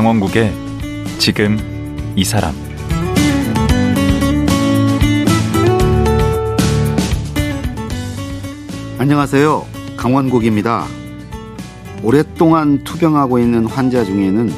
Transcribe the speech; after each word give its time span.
강원국의 0.00 0.50
지금 1.18 1.58
이 2.16 2.24
사람 2.24 2.54
안녕하세요. 8.96 9.66
강원국입니다. 9.98 10.86
오랫동안 12.02 12.82
투병하고 12.82 13.40
있는 13.40 13.66
환자 13.66 14.02
중에는 14.02 14.50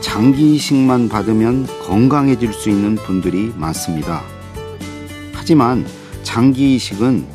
장기 0.00 0.54
이식만 0.54 1.10
받으면 1.10 1.66
건강해질 1.86 2.54
수 2.54 2.70
있는 2.70 2.94
분들이 2.94 3.52
많습니다. 3.54 4.22
하지만 5.34 5.84
장기 6.22 6.76
이식은 6.76 7.26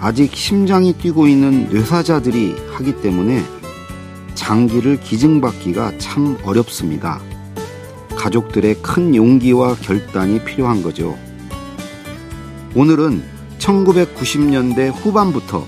아직 0.00 0.34
심장이 0.34 0.94
뛰고 0.94 1.28
있는 1.28 1.68
뇌사자들이 1.68 2.56
하기 2.72 3.02
때문에 3.02 3.44
장기를 4.34 5.00
기증받기가 5.00 5.98
참 5.98 6.36
어렵습니다. 6.44 7.20
가족들의 8.16 8.76
큰 8.82 9.14
용기와 9.14 9.74
결단이 9.76 10.44
필요한 10.44 10.82
거죠. 10.82 11.18
오늘은 12.74 13.22
1990년대 13.58 14.92
후반부터 14.92 15.64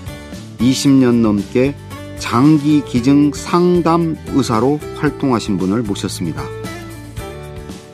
20년 0.59 1.21
넘게 1.21 1.75
장기 2.19 2.83
기증 2.83 3.31
상담 3.33 4.17
의사로 4.29 4.79
활동하신 4.97 5.57
분을 5.57 5.83
모셨습니다. 5.83 6.43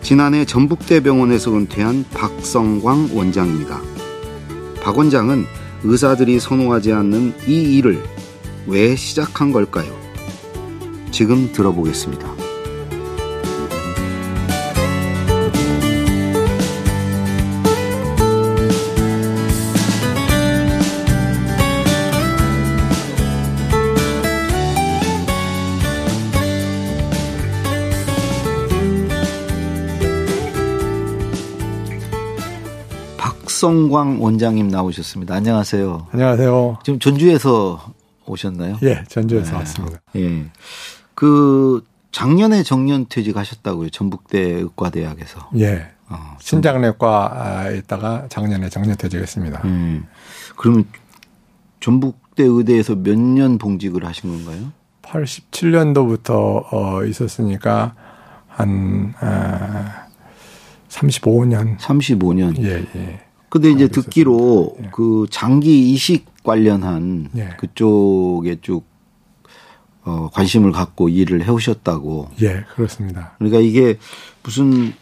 지난해 0.02 0.46
전북대병원에서 0.46 1.54
은퇴한 1.54 2.06
박성광 2.14 3.10
원장입니다. 3.14 3.82
박 4.82 4.98
원장은 4.98 5.46
의사들이 5.84 6.40
선호하지 6.40 6.94
않는 6.94 7.34
이 7.48 7.78
일을 7.78 8.04
왜 8.68 8.96
시작한 8.96 9.52
걸까요? 9.52 10.03
지금 11.14 11.52
들어보겠습니다. 11.52 12.28
박성광 33.18 34.18
원장님 34.20 34.68
나오셨습니다. 34.68 35.36
안녕하세요. 35.36 36.08
안녕하세요. 36.12 36.80
지금 36.84 37.00
전주에서 37.00 37.94
오셨나요? 38.26 38.80
예, 38.82 39.04
전주에서 39.08 39.52
네. 39.52 39.58
왔습니다. 39.58 40.02
예. 40.16 40.50
그 41.16 41.84
작년에 42.12 42.64
정년 42.64 43.06
퇴직하셨다고요. 43.10 43.90
전북대 43.90 44.40
의과대학에서. 44.40 45.50
예. 45.58 45.88
어, 46.10 46.38
신장내과에 46.40 47.78
있다가 47.78 48.28
작년에 48.30 48.70
정년 48.70 48.96
퇴직했습니다. 48.98 49.62
음. 49.66 50.06
그러면 50.58 50.86
전북대 51.80 52.44
의대에서 52.44 52.96
몇 52.96 53.18
년 53.18 53.58
봉직을 53.58 54.06
하신 54.06 54.30
건가요? 54.46 54.72
87년도부터 55.02 56.64
어 56.72 57.04
있었으니까 57.06 57.96
한 58.48 59.14
아, 59.20 60.06
35년. 60.90 61.78
35년. 61.80 62.58
예, 62.64 62.86
예. 62.96 63.20
근데 63.50 63.70
이제 63.72 63.88
듣기로 63.88 64.76
예. 64.84 64.90
그 64.94 65.26
장기 65.30 65.92
이식 65.92 66.26
관련한 66.44 67.30
예. 67.36 67.50
그쪽에 67.58 68.58
쭉 68.62 68.84
어, 70.06 70.30
관심을 70.34 70.72
갖고 70.72 71.10
일을 71.10 71.44
해오셨다고. 71.44 72.30
예, 72.42 72.64
그렇습니다. 72.76 73.32
그러니까 73.38 73.60
이게 73.60 73.98
무슨 74.44 74.94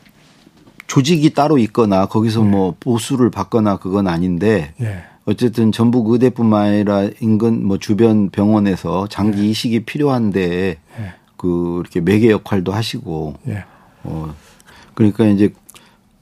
조직이 0.87 1.33
따로 1.33 1.57
있거나 1.57 2.05
거기서 2.05 2.41
예. 2.41 2.45
뭐 2.45 2.75
보수를 2.79 3.31
받거나 3.31 3.77
그건 3.77 4.07
아닌데 4.07 4.73
예. 4.81 5.03
어쨌든 5.25 5.71
전북 5.71 6.09
의대뿐만 6.11 6.61
아니라 6.67 7.09
인근 7.19 7.65
뭐 7.65 7.77
주변 7.77 8.29
병원에서 8.29 9.07
장기 9.07 9.43
예. 9.43 9.49
이식이 9.49 9.85
필요한데 9.85 10.77
예. 10.99 11.13
그 11.37 11.79
이렇게 11.81 12.01
매개 12.01 12.29
역할도 12.29 12.71
하시고. 12.71 13.35
예. 13.47 13.63
어, 14.03 14.33
그러니까 14.93 15.25
이제 15.25 15.53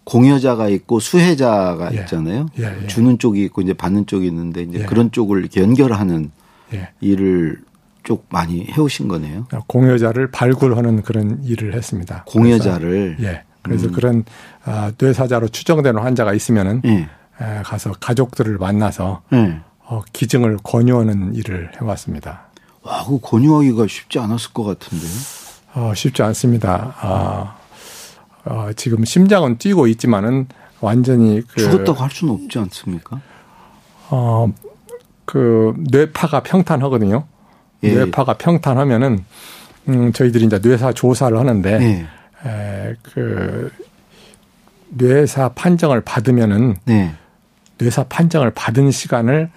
공여자가 0.03 0.69
있고 0.69 0.99
수혜자가 0.99 1.93
예. 1.93 2.01
있잖아요. 2.01 2.47
예, 2.59 2.83
예. 2.83 2.87
주는 2.87 3.19
쪽이 3.19 3.43
있고 3.45 3.61
이제 3.61 3.73
받는 3.73 4.05
쪽이 4.05 4.25
있는데 4.27 4.63
이제 4.63 4.79
예. 4.79 4.85
그런 4.85 5.11
쪽을 5.11 5.39
이렇게 5.39 5.61
연결하는 5.61 6.31
예. 6.73 6.89
일을 7.01 7.61
쪽 8.09 8.25
많이 8.29 8.65
해오신 8.65 9.07
거네요. 9.07 9.45
공여자를 9.67 10.31
발굴하는 10.31 11.03
그런 11.03 11.43
일을 11.43 11.75
했습니다. 11.75 12.23
공여자를 12.25 13.17
그래서, 13.17 13.31
예. 13.31 13.43
그래서 13.61 13.85
음. 13.85 13.91
그런 13.91 14.25
아, 14.65 14.91
뇌사자로 14.97 15.49
추정되는 15.49 16.01
환자가 16.01 16.33
있으면은 16.33 16.81
예. 16.85 16.91
에, 17.39 17.61
가서 17.63 17.91
가족들을 17.99 18.57
만나서 18.57 19.21
어, 19.85 20.01
기증을 20.11 20.57
권유하는 20.63 21.35
일을 21.35 21.73
해왔습니다. 21.79 22.47
와, 22.81 23.05
그 23.05 23.19
권유하기가 23.21 23.85
쉽지 23.87 24.17
않았을 24.17 24.53
것 24.53 24.63
같은데요. 24.63 25.11
어, 25.75 25.93
쉽지 25.93 26.23
않습니다. 26.23 26.95
아, 27.01 27.57
어, 28.45 28.69
지금 28.75 29.05
심장은 29.05 29.59
뛰고 29.59 29.85
있지만은 29.85 30.47
완전히 30.81 31.43
그 31.47 31.61
죽었다고 31.61 31.93
할 32.01 32.09
수는 32.09 32.33
없지 32.33 32.57
않습니까? 32.57 33.21
어, 34.09 34.51
그 35.25 35.75
뇌파가 35.91 36.41
평탄하거든요. 36.41 37.27
예. 37.83 37.93
뇌파가 37.93 38.33
평탄하면은 38.33 39.23
음, 39.89 40.13
저희들이 40.13 40.45
이제 40.45 40.59
뇌사 40.59 40.93
조사를 40.93 41.37
하는데 41.37 41.79
예. 41.81 42.49
에, 42.49 42.95
그 43.01 43.71
뇌사 44.89 45.49
판정을 45.49 46.01
받으면은 46.01 46.75
네. 46.85 47.13
뇌사 47.77 48.03
판정을 48.03 48.51
받은 48.51 48.91
시간을 48.91 49.49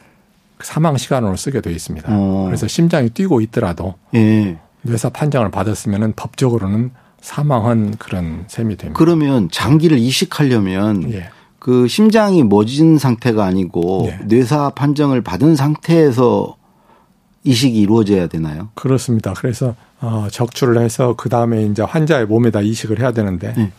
사망 0.61 0.97
시간으로 0.97 1.37
쓰게 1.37 1.61
되어 1.61 1.73
있습니다. 1.73 2.09
어. 2.11 2.45
그래서 2.47 2.69
심장이 2.69 3.11
뛰고 3.11 3.41
있더라도 3.43 3.95
예. 4.15 4.59
뇌사 4.83 5.11
판정을 5.11 5.51
받았으면은 5.51 6.13
법적으로는 6.15 6.91
사망한 7.21 7.97
그런 7.99 8.45
셈이 8.49 8.77
됩니다. 8.77 8.99
그러면 8.99 9.49
장기를 9.51 9.99
이식하려면 9.99 11.13
예. 11.13 11.31
그 11.59 11.87
심장이 11.87 12.43
멎은 12.43 12.99
상태가 12.99 13.45
아니고 13.45 14.09
예. 14.09 14.19
뇌사 14.25 14.71
판정을 14.71 15.23
받은 15.23 15.57
상태에서 15.57 16.57
이식이 17.45 17.79
이루어져야 17.79 18.29
되나요? 18.29 18.71
그렇습니다. 18.75 19.33
그래서 19.35 19.75
어 20.01 20.29
적출을 20.31 20.81
해서 20.81 21.15
그 21.17 21.29
다음에 21.29 21.65
이제 21.65 21.83
환자의 21.83 22.27
몸에다 22.27 22.61
이식을 22.61 23.01
해야 23.01 23.13
되는데 23.13 23.55
예. 23.57 23.73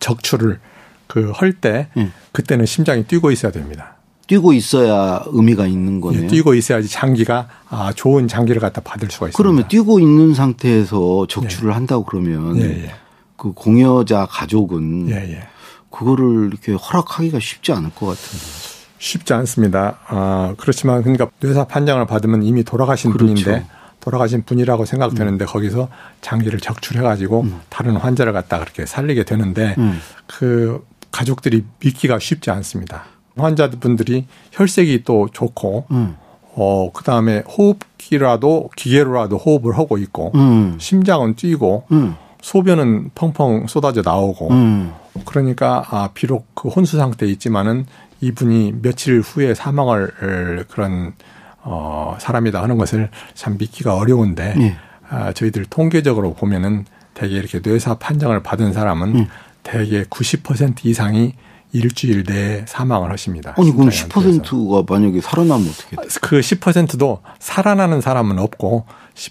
적출을 0.00 0.58
그 1.06 1.30
할때 1.34 1.88
예. 1.96 2.10
그때는 2.32 2.66
심장이 2.66 3.04
뛰고 3.04 3.30
있어야 3.30 3.52
됩니다. 3.52 3.96
뛰고 4.26 4.52
있어야 4.54 5.22
의미가 5.26 5.66
있는 5.66 6.00
거네요. 6.00 6.24
예, 6.24 6.26
뛰고 6.26 6.54
있어야지 6.54 6.88
장기가 6.88 7.48
아, 7.68 7.92
좋은 7.94 8.28
장기를 8.28 8.60
갖다 8.60 8.80
받을 8.80 9.10
수가 9.10 9.28
있습니다. 9.28 9.36
그러면 9.36 9.68
뛰고 9.68 10.00
있는 10.00 10.34
상태에서 10.34 11.26
적출을 11.28 11.70
예. 11.70 11.74
한다고 11.74 12.04
그러면 12.04 12.56
예, 12.58 12.84
예. 12.84 12.94
그 13.36 13.52
공여자 13.52 14.26
가족은 14.30 15.10
예, 15.10 15.16
예. 15.34 15.42
그거를 15.90 16.48
이렇게 16.50 16.72
허락하기가 16.72 17.38
쉽지 17.40 17.72
않을 17.72 17.90
것 17.90 18.06
같은데. 18.06 18.71
쉽지 19.02 19.34
않습니다. 19.34 19.98
아, 20.06 20.54
그렇지만 20.58 21.02
그러니까 21.02 21.28
뇌사 21.40 21.64
판정을 21.64 22.06
받으면 22.06 22.44
이미 22.44 22.62
돌아가신 22.62 23.10
그렇죠. 23.10 23.34
분인데 23.34 23.66
돌아가신 23.98 24.44
분이라고 24.44 24.84
생각되는데 24.84 25.44
음. 25.44 25.46
거기서 25.46 25.88
장기를 26.20 26.60
적출해가지고 26.60 27.40
음. 27.40 27.60
다른 27.68 27.96
환자를 27.96 28.32
갖다 28.32 28.60
그렇게 28.60 28.86
살리게 28.86 29.24
되는데 29.24 29.74
음. 29.78 29.98
그 30.28 30.86
가족들이 31.10 31.64
믿기가 31.80 32.20
쉽지 32.20 32.52
않습니다. 32.52 33.04
환자분들이 33.36 34.26
혈색이 34.52 35.02
또 35.04 35.28
좋고 35.32 35.86
음. 35.90 36.16
어 36.54 36.90
그 36.92 37.02
다음에 37.02 37.40
호흡기라도 37.40 38.70
기계로라도 38.76 39.36
호흡을 39.36 39.76
하고 39.78 39.98
있고 39.98 40.30
음. 40.36 40.76
심장은 40.78 41.34
뛰고 41.34 41.86
음. 41.90 42.14
소변은 42.40 43.10
펑펑 43.16 43.66
쏟아져 43.66 44.02
나오고 44.04 44.50
음. 44.50 44.92
그러니까 45.24 45.84
아 45.90 46.10
비록 46.14 46.46
그 46.54 46.68
혼수 46.68 46.98
상태에 46.98 47.28
있지만은 47.30 47.86
이분이 48.22 48.76
며칠 48.80 49.20
후에 49.20 49.54
사망을 49.54 50.64
그런 50.70 51.12
어 51.60 52.16
사람이다 52.18 52.62
하는 52.62 52.78
것을 52.78 53.10
참 53.34 53.56
믿기가 53.58 53.96
어려운데 53.96 54.54
예. 54.58 54.76
아 55.08 55.32
저희들 55.32 55.66
통계적으로 55.66 56.34
보면은 56.34 56.86
대개 57.14 57.36
이렇게 57.36 57.60
뇌사 57.60 57.98
판정을 57.98 58.42
받은 58.42 58.72
사람은 58.72 59.18
예. 59.18 59.28
대개 59.62 60.04
90% 60.04 60.86
이상이 60.86 61.34
일주일 61.72 62.24
내에 62.28 62.64
사망을 62.66 63.10
하십니다. 63.12 63.54
아니 63.56 63.72
그럼 63.72 63.88
10%가 63.88 64.84
만약에 64.88 65.20
살아나면 65.20 65.68
어떻게 65.68 65.96
돼요? 65.96 66.06
그 66.20 66.40
10%도 66.40 67.22
살아나는 67.38 68.00
사람은 68.00 68.38
없고 68.38 68.84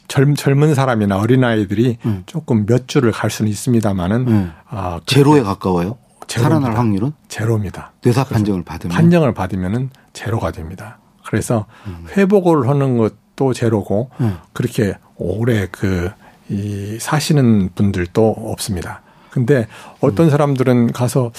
젊, 0.08 0.36
젊은 0.36 0.74
사람이나 0.74 1.18
어린아이들이 1.18 1.98
음. 2.06 2.24
조금 2.26 2.66
몇 2.66 2.88
주를 2.88 3.12
갈 3.12 3.30
수는 3.30 3.50
있습니다만은 3.52 4.28
음. 4.28 4.52
아, 4.68 5.00
제로에 5.06 5.42
가까워요? 5.42 5.98
제로입니다. 6.32 6.60
살아날 6.62 6.78
확률은? 6.80 7.14
제로입니다. 7.28 7.92
뇌사 8.04 8.24
판정을 8.26 8.64
받으면 8.64 8.96
판정을 8.96 9.34
받으면은 9.34 9.90
제로가 10.14 10.52
됩니다. 10.52 11.00
그래서 11.26 11.66
음. 11.88 12.06
회복을 12.16 12.68
하는 12.70 12.98
것도 12.98 13.54
제로고 13.54 14.10
음. 14.20 14.38
그렇게 14.54 14.96
오래 15.18 15.68
그 15.68 16.12
이 16.50 16.98
사시는 17.00 17.70
분들도 17.76 18.36
없습니다. 18.52 19.02
근데 19.30 19.68
어떤 20.02 20.30
사람들은 20.30 20.92
가서 20.92 21.32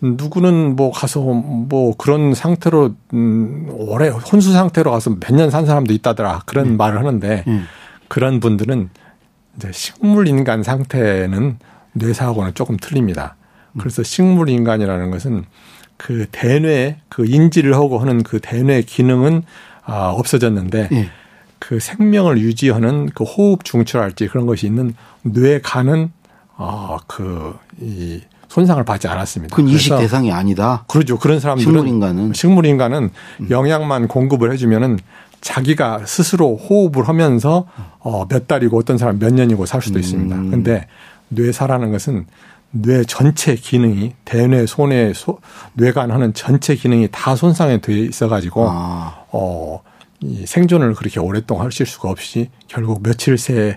누구는 0.00 0.74
뭐 0.74 0.90
가서 0.90 1.20
뭐 1.20 1.94
그런 1.98 2.32
상태로 2.32 2.94
음 3.12 3.68
오래 3.72 4.08
혼수 4.08 4.52
상태로 4.52 4.90
가서 4.90 5.10
몇 5.20 5.34
년 5.36 5.50
산 5.50 5.66
사람도 5.66 5.92
있다더라 5.92 6.44
그런 6.46 6.66
음. 6.68 6.76
말을 6.78 6.98
하는데 6.98 7.44
음. 7.46 7.66
그런 8.08 8.40
분들은 8.40 8.88
이제 9.56 9.70
식물 9.72 10.28
인간 10.28 10.62
상태는 10.62 11.58
뇌사하고는 11.92 12.54
조금 12.54 12.78
틀립니다. 12.78 13.36
그래서 13.78 14.02
식물 14.02 14.48
인간이라는 14.48 15.10
것은 15.10 15.44
그 15.96 16.26
대뇌 16.30 16.98
그 17.08 17.26
인지를 17.26 17.74
하고 17.74 17.98
하는 17.98 18.22
그 18.22 18.40
대뇌 18.40 18.82
기능은 18.82 19.42
아 19.84 20.08
없어졌는데 20.08 20.88
예. 20.92 21.10
그 21.58 21.80
생명을 21.80 22.38
유지하는 22.38 23.08
그 23.14 23.24
호흡 23.24 23.64
중추랄지 23.64 24.28
그런 24.28 24.46
것이 24.46 24.66
있는 24.66 24.94
뇌 25.22 25.60
간은 25.60 26.12
아그이 26.56 28.22
손상을 28.48 28.82
받지 28.84 29.08
않았습니다. 29.08 29.56
그건 29.56 29.70
이식 29.70 29.96
대상이 29.96 30.30
아니다. 30.30 30.84
그렇죠. 30.88 31.18
그런 31.18 31.40
사람들은 31.40 31.64
식물 31.64 31.88
인간은 31.88 32.32
식물 32.34 32.66
인간은 32.66 33.10
음. 33.40 33.46
영양만 33.50 34.08
공급을 34.08 34.52
해주면은 34.52 34.98
자기가 35.40 36.06
스스로 36.06 36.56
호흡을 36.56 37.08
하면서 37.08 37.66
어, 37.98 38.26
몇 38.28 38.46
달이고 38.46 38.78
어떤 38.78 38.96
사람 38.96 39.18
몇 39.18 39.34
년이고 39.34 39.66
살 39.66 39.82
수도 39.82 39.98
있습니다. 39.98 40.36
음. 40.36 40.50
근데 40.50 40.86
뇌사라는 41.28 41.90
것은 41.92 42.26
뇌 42.76 43.04
전체 43.04 43.54
기능이 43.54 44.14
대뇌, 44.24 44.66
소뇌, 44.66 45.12
소, 45.14 45.38
뇌간 45.74 46.10
하는 46.10 46.34
전체 46.34 46.74
기능이 46.74 47.08
다 47.12 47.36
손상이 47.36 47.80
돼 47.80 47.96
있어 48.00 48.28
가지고 48.28 48.66
아. 48.68 49.24
어, 49.30 49.80
이 50.20 50.44
생존을 50.44 50.94
그렇게 50.94 51.20
오랫동안 51.20 51.66
하실 51.66 51.86
수가 51.86 52.10
없이 52.10 52.50
결국 52.66 53.02
며칠 53.02 53.38
새에 53.38 53.76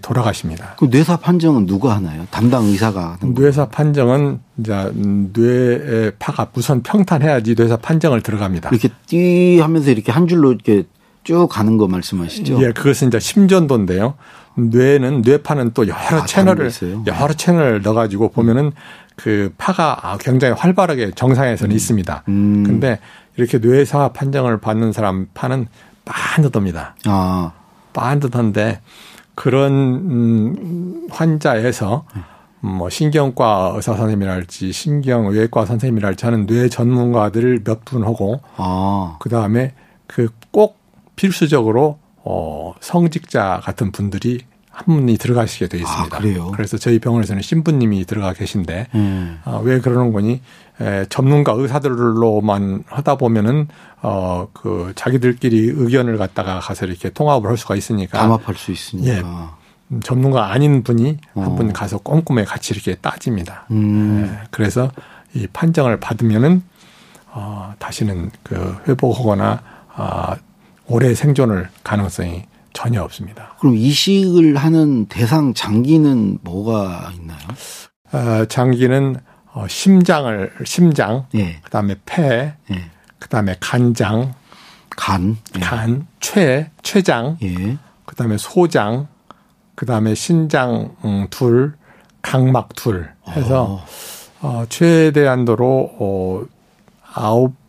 돌아가십니다. 0.00 0.74
그 0.78 0.86
뇌사 0.90 1.16
판정은 1.16 1.66
누가 1.66 1.96
하나요? 1.96 2.26
담당 2.30 2.66
의사가 2.66 3.18
뇌사 3.22 3.68
판정은 3.68 4.40
이제 4.58 4.92
뇌의 4.94 6.12
파가 6.18 6.50
우선 6.54 6.82
평탄해야지 6.82 7.56
뇌사 7.56 7.78
판정을 7.78 8.20
들어갑니다. 8.22 8.70
이렇게 8.70 8.88
띠 9.06 9.58
하면서 9.60 9.90
이렇게 9.90 10.12
한 10.12 10.28
줄로 10.28 10.52
이렇게 10.52 10.84
쭉 11.24 11.48
가는 11.48 11.76
거 11.76 11.88
말씀하시죠? 11.88 12.62
예, 12.62 12.70
그것은 12.70 13.08
이제 13.08 13.18
심전도인데요. 13.18 14.14
뇌는 14.56 15.22
뇌파는 15.22 15.72
또 15.74 15.86
여러 15.86 15.98
아, 15.98 16.26
채널을 16.26 16.70
여러 17.06 17.32
채널을 17.34 17.82
넣어가지고 17.82 18.30
보면은 18.30 18.72
그 19.16 19.52
파가 19.58 20.16
굉장히 20.20 20.54
활발하게 20.54 21.12
정상에서는 21.14 21.72
음. 21.72 21.76
있습니다. 21.76 22.22
음. 22.28 22.64
근데 22.64 22.98
이렇게 23.36 23.58
뇌사 23.58 24.08
판정을 24.08 24.58
받는 24.60 24.92
사람 24.92 25.26
파는 25.34 25.66
반듯합니다. 26.04 26.96
아. 27.04 27.52
반듯한데 27.92 28.80
그런 29.34 29.72
음, 29.72 31.08
환자에서 31.10 32.04
뭐 32.60 32.88
신경과 32.90 33.72
의사 33.76 33.94
선생님이랄지 33.94 34.72
신경외과 34.72 35.66
선생님이랄지 35.66 36.24
하는 36.24 36.46
뇌 36.46 36.68
전문가들을 36.68 37.60
몇 37.64 37.84
분 37.84 38.02
하고 38.04 38.40
아. 38.56 39.16
그 39.20 39.28
다음에 39.28 39.74
그 40.06 40.28
꼭 40.50 40.78
필수적으로 41.16 41.98
어 42.28 42.74
성직자 42.80 43.60
같은 43.62 43.92
분들이 43.92 44.40
한 44.70 44.84
분이 44.94 45.16
들어가시게 45.16 45.68
되어 45.68 45.80
있습니다. 45.80 46.16
아, 46.16 46.20
그래요? 46.20 46.50
그래서 46.54 46.76
저희 46.76 46.98
병원에서는 46.98 47.40
신부님이 47.40 48.04
들어가 48.04 48.34
계신데 48.34 48.88
음. 48.94 49.40
어, 49.46 49.62
왜 49.64 49.80
그러는 49.80 50.12
거니? 50.12 50.42
에, 50.82 51.06
전문가 51.08 51.52
의사들로만 51.52 52.84
하다 52.86 53.14
보면은 53.16 53.68
어 54.02 54.48
그 54.52 54.92
자기들끼리 54.94 55.72
의견을 55.74 56.18
갖다가 56.18 56.58
가서 56.60 56.84
이렇게 56.86 57.08
통합을 57.10 57.48
할 57.48 57.56
수가 57.56 57.74
있으니까 57.76 58.18
담합할 58.18 58.54
수 58.56 58.70
있으니까. 58.72 59.10
예, 59.10 59.20
음, 59.90 60.00
전문가 60.02 60.50
아닌 60.52 60.82
분이 60.82 61.16
어. 61.34 61.40
한분 61.40 61.72
가서 61.72 61.98
꼼꼼히 61.98 62.44
같이 62.44 62.74
이렇게 62.74 62.96
따집니다. 62.96 63.64
음. 63.70 64.26
예, 64.28 64.46
그래서 64.50 64.90
이 65.32 65.46
판정을 65.46 66.00
받으면은 66.00 66.62
어 67.32 67.72
다시는 67.78 68.30
그 68.42 68.76
회복하거나 68.88 69.62
아 69.94 70.36
오래 70.88 71.14
생존을 71.14 71.68
가능성이 71.82 72.44
전혀 72.72 73.02
없습니다. 73.02 73.56
그럼 73.58 73.74
이식을 73.74 74.56
하는 74.56 75.06
대상 75.06 75.54
장기는 75.54 76.38
뭐가 76.42 77.12
있나요? 77.14 77.38
어, 78.12 78.44
장기는 78.46 79.16
어, 79.52 79.66
심장을 79.68 80.52
심장, 80.64 81.26
예. 81.34 81.60
그다음에 81.62 81.96
폐, 82.04 82.52
예. 82.70 82.90
그다음에 83.18 83.56
간장, 83.58 84.34
간, 84.90 85.38
예. 85.56 85.60
간, 85.60 86.06
췌, 86.20 86.68
췌장, 86.82 87.38
예. 87.42 87.78
그다음에 88.04 88.36
소장, 88.36 89.08
그다음에 89.74 90.14
신장 90.14 90.94
음, 91.04 91.26
둘, 91.30 91.74
각막 92.20 92.74
둘 92.74 93.08
해서 93.28 93.80
어, 94.40 94.48
어 94.48 94.64
최대한도로 94.68 95.96
어 95.98 96.44
아홉 97.14 97.52
어, 97.52 97.65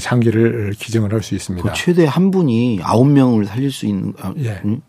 장기를 0.00 0.74
기증을 0.78 1.12
할 1.12 1.22
수 1.22 1.34
있습니다. 1.34 1.68
그 1.68 1.74
최대 1.76 2.06
한 2.06 2.30
분이 2.30 2.80
아홉 2.82 3.08
명을 3.08 3.46
살릴 3.46 3.70
수 3.72 3.86
있는 3.86 4.12
아, 4.20 4.32
예. 4.38 4.60
음? 4.64 4.80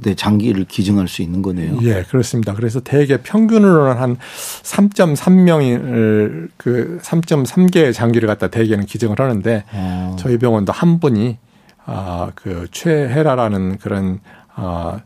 네, 0.00 0.14
장기를 0.14 0.64
기증할 0.66 1.08
수 1.08 1.22
있는 1.22 1.42
거네요. 1.42 1.78
예, 1.82 2.04
그렇습니다. 2.08 2.54
그래서 2.54 2.78
대개 2.80 3.16
평균으로는 3.16 4.00
한 4.00 4.16
3.3명을 4.62 6.50
그 6.56 7.00
3.3개의 7.02 7.92
장기를 7.92 8.28
갖다 8.28 8.48
대개는 8.48 8.86
기증을 8.86 9.18
하는데 9.18 9.64
어. 9.72 10.16
저희 10.18 10.38
병원도 10.38 10.72
한 10.72 11.00
분이 11.00 11.38
아그 11.84 12.68
최혜라라는 12.70 13.78
그런 13.78 14.20
아 14.54 15.00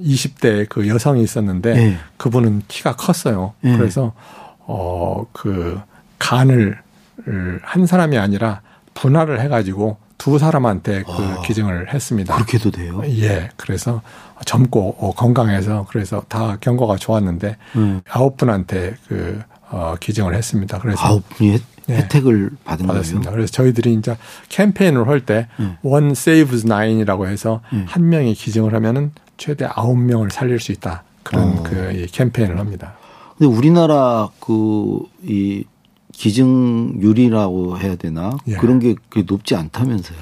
20대 0.00 0.68
그 0.68 0.86
여성이 0.86 1.22
있었는데 1.22 1.74
네. 1.74 1.96
그분은 2.16 2.62
키가 2.68 2.94
컸어요. 2.96 3.54
네. 3.62 3.76
그래서 3.76 4.12
어그 4.66 5.80
간을 6.18 6.78
한 7.62 7.86
사람이 7.86 8.16
아니라 8.18 8.60
분할을 8.94 9.40
해가지고 9.40 9.98
두 10.18 10.38
사람한테 10.38 11.02
그 11.02 11.12
아, 11.12 11.42
기증을 11.42 11.92
했습니다. 11.92 12.34
그렇게도 12.34 12.70
돼요? 12.70 13.02
예. 13.04 13.50
그래서 13.56 14.00
젊고 14.46 14.96
어, 14.98 15.12
건강해서 15.14 15.86
그래서 15.90 16.22
다 16.28 16.56
경과가 16.60 16.96
좋았는데 16.96 17.56
음. 17.76 18.00
아홉 18.10 18.36
분한테 18.38 18.94
그 19.08 19.40
어, 19.70 19.94
기증을 20.00 20.34
했습니다. 20.34 20.78
그래서 20.78 21.04
아홉 21.04 21.28
분이 21.30 21.58
예, 21.88 21.96
혜택을 21.96 22.50
받은 22.64 22.86
받았습니다. 22.86 23.30
거예요? 23.30 23.36
그래서 23.36 23.52
저희들이 23.52 23.94
이제 23.94 24.16
캠페인을 24.48 25.06
할 25.08 25.20
때 25.20 25.46
원 25.82 26.14
세이브스 26.14 26.66
나인이라고 26.66 27.28
해서 27.28 27.60
음. 27.72 27.84
한 27.86 28.08
명이 28.08 28.34
기증을 28.34 28.74
하면은 28.74 29.12
최대 29.36 29.66
아홉 29.72 29.98
명을 29.98 30.30
살릴 30.30 30.58
수 30.60 30.72
있다. 30.72 31.04
그런 31.22 31.58
어. 31.58 31.62
그 31.62 32.06
캠페인을 32.10 32.58
합니다. 32.58 32.94
근데 33.36 33.54
우리나라 33.54 34.28
그 34.40 35.00
이 35.22 35.64
기증률이라고 36.16 37.78
해야 37.78 37.94
되나 37.96 38.36
예. 38.48 38.54
그런 38.54 38.78
게 38.78 38.94
높지 39.26 39.54
않다면서요. 39.54 40.18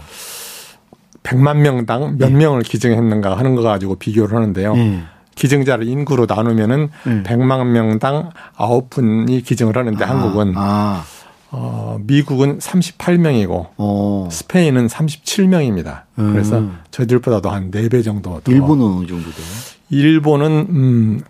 100만 1.22 1.58
명당 1.58 2.18
몇 2.18 2.30
예. 2.30 2.34
명을 2.34 2.62
기증했는가 2.62 3.38
하는 3.38 3.54
거 3.54 3.62
가지고 3.62 3.94
비교를 3.94 4.36
하는데요. 4.36 4.74
예. 4.76 5.02
기증자를 5.36 5.88
인구로 5.88 6.26
나누면은 6.28 6.90
예. 7.06 7.22
100만 7.22 7.66
명당 7.70 8.30
9분이 8.56 9.44
기증을 9.44 9.76
하는데 9.76 10.04
아, 10.04 10.08
한국은 10.08 10.52
아. 10.56 11.04
어, 11.50 11.98
미국은 12.02 12.58
38명이고 12.58 13.68
어. 13.76 14.28
스페인은 14.30 14.88
37명입니다. 14.88 16.02
음. 16.18 16.32
그래서 16.32 16.68
저희들보다도 16.90 17.50
한 17.50 17.70
4배 17.70 18.04
정도 18.04 18.40
더. 18.40 18.50
일본은 18.50 18.84
어느 18.84 19.06
정도 19.06 19.30
돼요? 19.30 19.46
일본은 19.90 20.50
음 20.68 21.20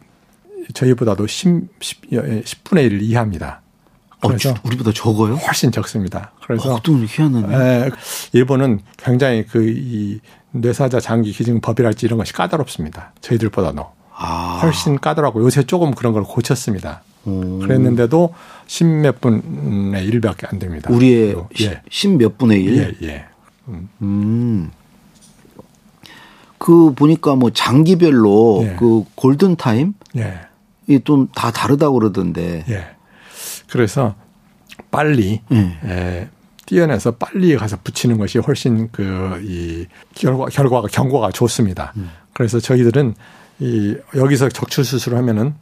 저희보다도 0.72 1.26
10, 1.26 1.68
10, 1.80 2.10
10분의 2.10 2.84
1 2.84 3.02
이하입니다. 3.02 3.60
어, 4.24 4.28
그래서 4.28 4.50
어, 4.50 4.54
우리보다 4.64 4.92
적어요? 4.92 5.34
훨씬 5.34 5.70
적습니다. 5.72 6.32
그래서 6.46 6.74
어, 6.74 6.80
희한하네. 6.84 7.54
예, 7.54 7.90
일본은 8.32 8.80
굉장히 8.96 9.44
그 9.46 9.64
이 9.66 10.20
뇌사자 10.54 11.00
장기 11.00 11.32
기증 11.32 11.60
법이랄지 11.60 12.06
이런 12.06 12.18
것이 12.18 12.32
까다롭습니다. 12.32 13.12
저희들보다도 13.20 13.86
아. 14.16 14.60
훨씬 14.62 14.98
까다롭고 14.98 15.42
요새 15.42 15.64
조금 15.64 15.94
그런 15.94 16.12
걸 16.12 16.22
고쳤습니다. 16.22 17.02
음. 17.26 17.58
그랬는데도 17.58 18.32
십몇 18.66 19.20
분의 19.20 20.04
일밖에 20.04 20.46
안 20.46 20.58
됩니다. 20.58 20.90
우리의 20.92 21.36
예. 21.60 21.82
십몇 21.90 22.38
분의 22.38 22.62
일? 22.62 22.96
예, 23.02 23.06
예. 23.08 23.24
음. 23.68 23.88
음. 24.00 24.70
그 26.58 26.94
보니까 26.94 27.34
뭐 27.34 27.50
장기별로 27.50 28.60
예. 28.64 28.76
그 28.78 29.04
골든 29.16 29.56
타임 29.56 29.94
예. 30.16 30.38
이또 30.86 31.26
다 31.34 31.50
다르다고 31.50 31.98
그러던데. 31.98 32.64
예. 32.68 32.86
그래서 33.74 34.14
빨리 34.92 35.40
음. 35.50 35.76
에, 35.84 36.28
뛰어내서 36.64 37.16
빨리 37.16 37.56
가서 37.56 37.76
붙이는 37.82 38.18
것이 38.18 38.38
훨씬 38.38 38.88
그 38.92 39.40
이 39.42 39.86
결과 40.14 40.46
결과가 40.46 40.86
경과가 40.86 41.32
좋습니다. 41.32 41.92
음. 41.96 42.08
그래서 42.32 42.60
저희들은 42.60 43.14
이 43.58 43.96
여기서 44.14 44.48
적출 44.50 44.84
수술을 44.84 45.18
하면은 45.18 45.54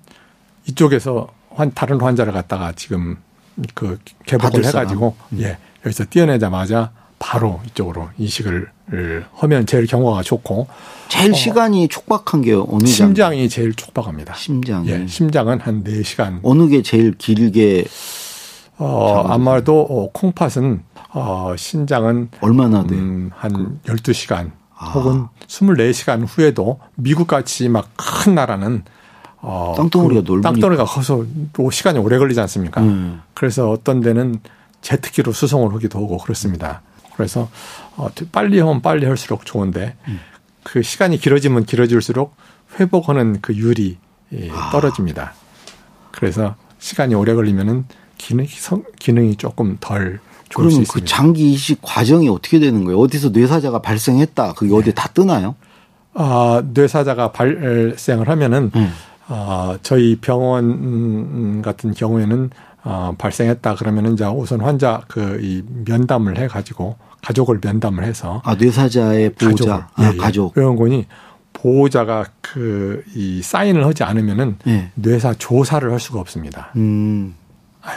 이쪽에서 0.67 1.27
환 1.49 1.73
다른 1.73 1.99
환자를 2.03 2.35
갖다가 2.35 2.73
지금 2.73 3.17
그 3.75 3.99
개복을 4.27 4.63
해가지고 4.67 5.17
음. 5.33 5.41
예 5.41 5.57
여기서 5.87 6.05
뛰어내자마자 6.05 6.93
바로 7.19 7.63
이쪽으로 7.69 8.11
이식을 8.19 8.71
하면 9.37 9.67
제일 9.67 9.87
경과가 9.87 10.23
좋고 10.23 10.67
제일 11.09 11.31
어, 11.33 11.35
시간이 11.35 11.89
촉박한 11.89 12.43
게 12.43 12.53
어느 12.55 12.87
심장이 12.87 13.49
제일 13.49 13.75
촉박합니다. 13.75 14.35
심장. 14.35 14.87
예, 14.87 15.07
심장은 15.07 15.61
한 15.61 15.83
4시간. 15.85 16.41
어느 16.43 16.69
게 16.69 16.83
제일 16.83 17.13
길게 17.17 17.85
어, 18.79 19.25
아마도 19.29 19.81
어, 19.81 20.11
콩팥은 20.13 20.83
어, 21.15 21.55
신장은 21.57 22.31
얼마나 22.41 22.85
돼? 22.87 22.95
음, 22.95 23.31
한 23.35 23.81
그, 23.85 23.93
12시간 23.93 24.51
아. 24.77 24.91
혹은 24.91 25.27
24시간 25.47 26.25
후에도 26.27 26.81
미국 26.95 27.27
같이 27.27 27.69
막 27.69 27.89
큰 27.97 28.35
나라는 28.35 28.83
어, 29.41 29.75
땅덩어리가 29.77 30.21
그 30.23 30.27
넓으니까. 30.27 30.51
땅덩어리가 30.53 30.85
커서 30.85 31.25
또 31.53 31.71
시간이 31.71 31.99
오래 31.99 32.17
걸리지 32.19 32.41
않습니까? 32.41 32.81
음. 32.83 33.21
그래서 33.35 33.71
어떤 33.71 34.01
데는 34.01 34.39
제트기로 34.81 35.33
수송을 35.33 35.75
하기도 35.75 35.99
하고 35.99 36.19
그렇습니다. 36.19 36.83
그래서 37.17 37.49
어, 37.97 38.09
빨리 38.31 38.59
하면 38.59 38.83
빨리 38.83 39.07
할수록 39.07 39.45
좋은데 39.45 39.97
음. 40.09 40.21
그 40.63 40.83
시간이 40.83 41.19
길어지면 41.19 41.65
길어질수록 41.65 42.35
회복하는 42.79 43.41
그 43.41 43.55
율이 43.55 43.99
예, 44.33 44.51
아. 44.51 44.71
떨어집니다. 44.71 45.35
그래서 46.11 46.55
시간이 46.79 47.15
오래 47.15 47.35
걸리면은 47.35 47.85
기능, 48.17 48.47
기능이 48.99 49.37
조금 49.37 49.77
덜 49.81 50.21
좋을 50.49 50.69
그러면 50.69 50.87
그 50.89 51.05
장기 51.05 51.53
이식 51.53 51.81
과정이 51.83 52.29
어떻게 52.29 52.59
되는 52.59 52.85
거예요? 52.85 52.99
어디서 53.01 53.31
뇌사자가 53.31 53.81
발생했다. 53.81 54.55
그게 54.55 54.71
네. 54.71 54.77
어디 54.77 54.95
다 54.95 55.09
뜨나요? 55.09 55.57
아, 56.15 56.63
뇌사자가 56.73 57.33
발생을 57.33 58.29
하면은 58.29 58.71
음. 58.77 58.93
아, 59.29 59.79
저희 59.83 60.17
병원 60.17 61.63
같은 61.63 61.95
경우에는 61.95 62.51
어, 62.85 63.15
발생했다 63.17 63.75
그러면은 63.77 64.15
이제 64.15 64.25
우선 64.25 64.61
환자 64.61 65.03
그 65.09 65.39
이 65.43 65.63
면담을 65.85 66.39
해 66.39 66.49
가지고 66.49 66.97
가족을 67.23 67.61
면담을 67.63 68.05
해서 68.05 68.43
아 68.45 68.55
뇌사자의 68.57 69.31
보호자 69.35 69.65
가족을, 69.65 69.85
아, 69.95 70.11
예, 70.11 70.15
예. 70.15 70.17
가족 70.17 70.55
병원군이 70.55 71.07
보호자가 71.53 72.27
그 72.41 73.05
이 73.15 73.41
사인을 73.43 73.87
하지 73.87 74.03
않으면은 74.05 74.57
예. 74.67 74.91
뇌사 74.95 75.35
조사를 75.35 75.91
할 75.91 76.01
수가 76.01 76.19
없습니다. 76.21 76.71
음. 76.77 77.35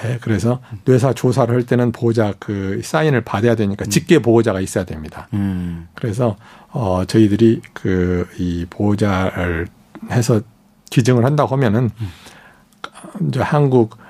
예, 0.04 0.18
그래서 0.22 0.62
뇌사 0.84 1.14
조사를 1.14 1.54
할 1.54 1.64
때는 1.66 1.92
보호자 1.92 2.34
그 2.40 2.82
사인을 2.84 3.22
받아야 3.22 3.56
되니까 3.56 3.86
음. 3.86 3.90
직계 3.90 4.20
보호자가 4.20 4.60
있어야 4.60 4.84
됩니다. 4.84 5.28
음. 5.34 5.88
그래서 5.96 6.36
어 6.72 7.04
저희들이 7.06 7.62
그 7.74 8.28
이 8.38 8.66
보호자를 8.70 9.68
해서 10.12 10.42
기증을 10.92 11.24
한다고 11.26 11.56
하면은 11.56 11.90
음. 12.00 13.28
이제 13.28 13.40
한국 13.42 13.98
이 13.98 14.05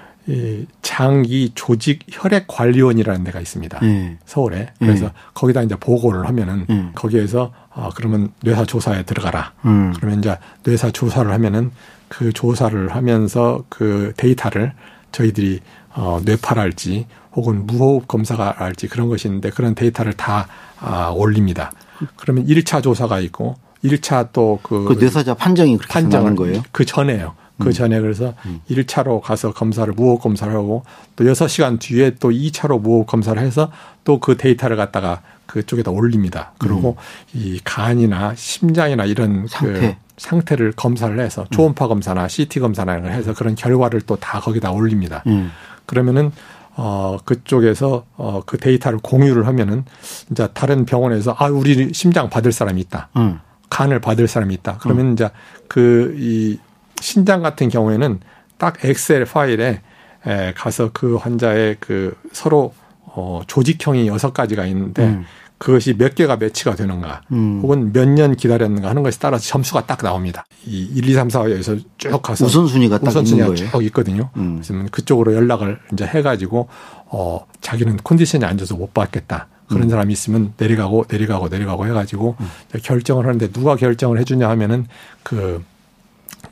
장기 0.81 1.51
조직 1.53 1.99
혈액 2.11 2.47
관리원이라는 2.47 3.23
데가 3.23 3.39
있습니다. 3.39 3.79
네. 3.79 4.17
서울에. 4.25 4.71
그래서 4.79 5.05
네. 5.05 5.11
거기다 5.33 5.61
이제 5.61 5.75
보고를 5.75 6.27
하면은 6.27 6.65
네. 6.67 6.89
거기에서 6.95 7.53
아 7.71 7.89
그러면 7.95 8.31
뇌사 8.41 8.65
조사에 8.65 9.03
들어가라. 9.03 9.53
음. 9.65 9.93
그러면 9.95 10.19
이제 10.19 10.37
뇌사 10.63 10.91
조사를 10.91 11.31
하면은 11.31 11.71
그 12.07 12.33
조사를 12.33 12.95
하면서 12.95 13.63
그 13.69 14.13
데이터를 14.17 14.73
저희들이 15.11 15.59
어 15.93 16.19
뇌파랄지 16.23 17.05
혹은 17.33 17.67
무호흡 17.67 18.07
검사랄지 18.07 18.87
그런 18.87 19.09
것이 19.09 19.27
있는데 19.27 19.49
그런 19.49 19.75
데이터를 19.75 20.13
다 20.13 20.47
아, 20.79 21.09
올립니다. 21.09 21.71
그러면 22.15 22.45
1차 22.47 22.81
조사가 22.81 23.19
있고 23.21 23.55
1차 23.83 24.31
또그 24.31 24.85
그 24.85 24.93
뇌사자 24.99 25.33
판정이 25.33 25.77
그렇게 25.77 25.93
판정을 25.93 26.35
거예요? 26.35 26.63
그 26.71 26.85
전에요. 26.85 27.35
그 27.59 27.67
음. 27.69 27.71
전에 27.73 27.99
그래서 28.01 28.33
음. 28.45 28.61
1차로 28.69 29.21
가서 29.21 29.53
검사를 29.53 29.91
무호흡 29.93 30.21
검사를 30.21 30.51
하고 30.53 30.83
또 31.15 31.23
6시간 31.23 31.79
뒤에 31.79 32.15
또 32.19 32.29
2차로 32.29 32.81
무호흡 32.81 33.07
검사를 33.07 33.41
해서 33.41 33.71
또 34.03 34.19
그 34.19 34.37
데이터를 34.37 34.75
갖다가 34.77 35.21
그쪽에다 35.45 35.91
올립니다. 35.91 36.53
그리고 36.57 36.97
음. 36.97 37.39
이 37.39 37.59
간이나 37.63 38.33
심장이나 38.35 39.05
이런 39.05 39.43
그 39.43 39.47
상태. 39.47 39.79
그 39.79 39.95
상태를 40.17 40.71
검사를 40.73 41.17
해서 41.19 41.43
음. 41.43 41.47
초음파 41.51 41.87
검사나 41.87 42.27
CT 42.27 42.59
검사나 42.59 42.93
이런 42.93 43.03
걸 43.03 43.13
해서 43.13 43.33
그런 43.33 43.55
결과를 43.55 44.01
또 44.01 44.15
다 44.15 44.39
거기다 44.39 44.71
올립니다. 44.71 45.23
음. 45.27 45.51
그러면은 45.85 46.31
어 46.77 47.17
그쪽에서 47.23 48.05
어그 48.17 48.57
데이터를 48.57 48.99
공유를 49.01 49.47
하면은 49.47 49.85
이제 50.31 50.47
다른 50.53 50.85
병원에서 50.85 51.35
아 51.37 51.47
우리 51.47 51.93
심장 51.93 52.29
받을 52.29 52.51
사람이 52.51 52.81
있다. 52.81 53.09
음. 53.17 53.39
간을 53.69 53.99
받을 53.99 54.27
사람이 54.27 54.53
있다. 54.55 54.77
그러면 54.81 55.07
음. 55.07 55.13
이제 55.13 55.29
그 55.67 56.15
이 56.17 56.57
신장 57.01 57.41
같은 57.41 57.69
경우에는 57.69 58.19
딱 58.57 58.83
엑셀 58.85 59.25
파일에 59.25 59.81
에 60.27 60.53
가서 60.53 60.89
그 60.93 61.17
환자의 61.17 61.77
그 61.79 62.15
서로 62.31 62.73
어 63.05 63.41
조직형이 63.47 64.07
여섯 64.07 64.33
가지가 64.33 64.65
있는데 64.65 65.03
음. 65.03 65.25
그것이 65.57 65.93
몇 65.97 66.15
개가 66.15 66.35
매치가 66.37 66.75
되는가 66.75 67.21
음. 67.31 67.59
혹은 67.61 67.93
몇 67.93 68.09
년 68.09 68.35
기다렸는가 68.35 68.89
하는 68.89 69.03
것에 69.03 69.19
따라서 69.21 69.45
점수가 69.45 69.85
딱 69.85 69.99
나옵니다. 70.03 70.45
이 70.65 70.83
1, 70.95 71.07
2, 71.09 71.13
3, 71.13 71.27
4에서 71.29 71.81
쭉 71.97 72.21
가서 72.21 72.45
우선순위가 72.45 72.99
딱 72.99 73.07
우선순위가 73.07 73.47
있는 73.47 73.71
쭉 73.71 73.83
있거든요. 73.85 74.29
음. 74.37 74.61
그래서 74.61 74.73
그쪽으로 74.91 75.33
연락을 75.35 75.79
이제 75.93 76.05
해가지고 76.05 76.67
어 77.05 77.45
자기는 77.61 77.97
컨디션이 78.03 78.45
안 78.45 78.57
좋아서 78.57 78.75
못 78.75 78.93
받겠다. 78.93 79.47
그런 79.67 79.83
음. 79.83 79.89
사람이 79.89 80.11
있으면 80.11 80.53
내려가고 80.57 81.05
내려가고 81.09 81.47
내려가고 81.49 81.85
해가지고 81.87 82.35
음. 82.39 82.47
결정을 82.81 83.25
하는데 83.25 83.51
누가 83.51 83.75
결정을 83.75 84.19
해주냐 84.19 84.49
하면은 84.49 84.87
그 85.23 85.63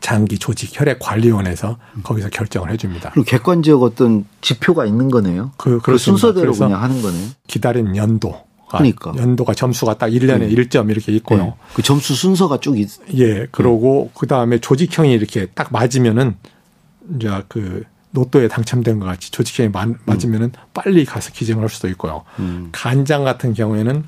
장기 0.03 0.37
조직 0.37 0.77
혈액 0.77 0.99
관리원에서 0.99 1.77
거기서 2.03 2.27
결정을 2.29 2.71
해줍니다. 2.71 3.11
그리고 3.11 3.25
객관적 3.25 3.81
어떤 3.81 4.25
지표가 4.41 4.85
있는 4.85 5.09
거네요. 5.09 5.51
그, 5.55 5.79
그 5.79 5.97
순서대로 5.97 6.51
그냥 6.51 6.83
하는 6.83 7.01
거네요. 7.01 7.29
기다린 7.47 7.95
연도. 7.95 8.35
그러니까 8.67 9.13
연도가 9.15 9.53
점수가 9.53 9.97
딱 9.97 10.09
1년에 10.09 10.39
네. 10.39 10.49
1점 10.49 10.89
이렇게 10.89 11.13
있고요. 11.13 11.43
네. 11.43 11.53
그 11.73 11.81
점수 11.81 12.15
순서가 12.15 12.59
쭉 12.59 12.77
있. 12.77 12.89
예. 13.17 13.47
그러고 13.51 14.09
네. 14.13 14.19
그다음에 14.19 14.59
조직형이 14.59 15.13
이렇게 15.13 15.45
딱 15.45 15.71
맞으면은 15.71 16.35
이제 17.15 17.29
그 17.47 17.83
로또에 18.11 18.49
당첨된 18.49 18.99
것 18.99 19.05
같이 19.05 19.31
조직형이 19.31 19.71
맞으면은 20.05 20.47
음. 20.47 20.67
빨리 20.73 21.05
가서 21.05 21.31
기증을 21.31 21.61
할 21.61 21.69
수도 21.69 21.87
있고요. 21.87 22.23
음. 22.39 22.69
간장 22.73 23.23
같은 23.23 23.53
경우에는 23.53 24.03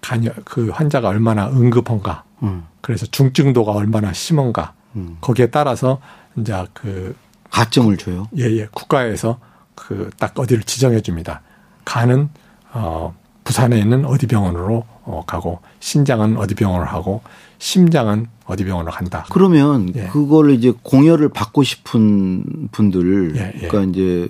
간, 0.00 0.24
그 0.46 0.70
환자가 0.70 1.08
얼마나 1.08 1.48
응급한가. 1.50 2.24
음. 2.42 2.64
그래서 2.80 3.04
중증도가 3.04 3.72
얼마나 3.72 4.14
심한가. 4.14 4.72
음. 4.96 5.16
거기에 5.20 5.46
따라서 5.50 6.00
이제 6.36 6.52
그 6.72 7.16
가점을 7.50 7.96
줘요. 7.96 8.28
예, 8.36 8.44
예. 8.44 8.66
국가에서 8.72 9.38
그 9.74 10.10
딱 10.18 10.38
어디를 10.38 10.62
지정해 10.64 11.00
줍니다. 11.00 11.42
간은 11.84 12.28
어 12.72 13.14
부산에 13.44 13.78
있는 13.78 14.04
어디 14.04 14.26
병원으로 14.26 14.84
어 15.04 15.24
가고 15.26 15.60
신장은 15.80 16.36
어디 16.36 16.54
병원을 16.54 16.86
하고 16.86 17.22
심장은 17.58 18.26
어디 18.44 18.64
병원으로 18.64 18.92
간다. 18.92 19.24
그러면 19.30 19.92
예. 19.96 20.06
그걸 20.08 20.50
이제 20.50 20.72
공여를 20.82 21.30
받고 21.30 21.62
싶은 21.62 22.68
분들 22.72 23.36
예, 23.36 23.52
예. 23.62 23.68
그러니까 23.68 23.90
이제 23.90 24.28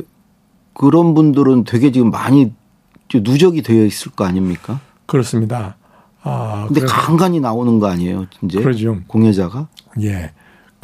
그런 0.72 1.14
분들은 1.14 1.64
되게 1.64 1.90
지금 1.92 2.10
많이 2.10 2.52
누적이 3.12 3.62
되어 3.62 3.84
있을 3.84 4.12
거 4.12 4.24
아닙니까? 4.24 4.80
그렇습니다. 5.06 5.76
아, 6.22 6.66
근데 6.68 6.82
간간히 6.82 7.40
나오는 7.40 7.78
거 7.80 7.88
아니에요, 7.88 8.26
이제? 8.44 8.60
그러죠. 8.60 8.98
공여자가? 9.06 9.68
예. 10.02 10.32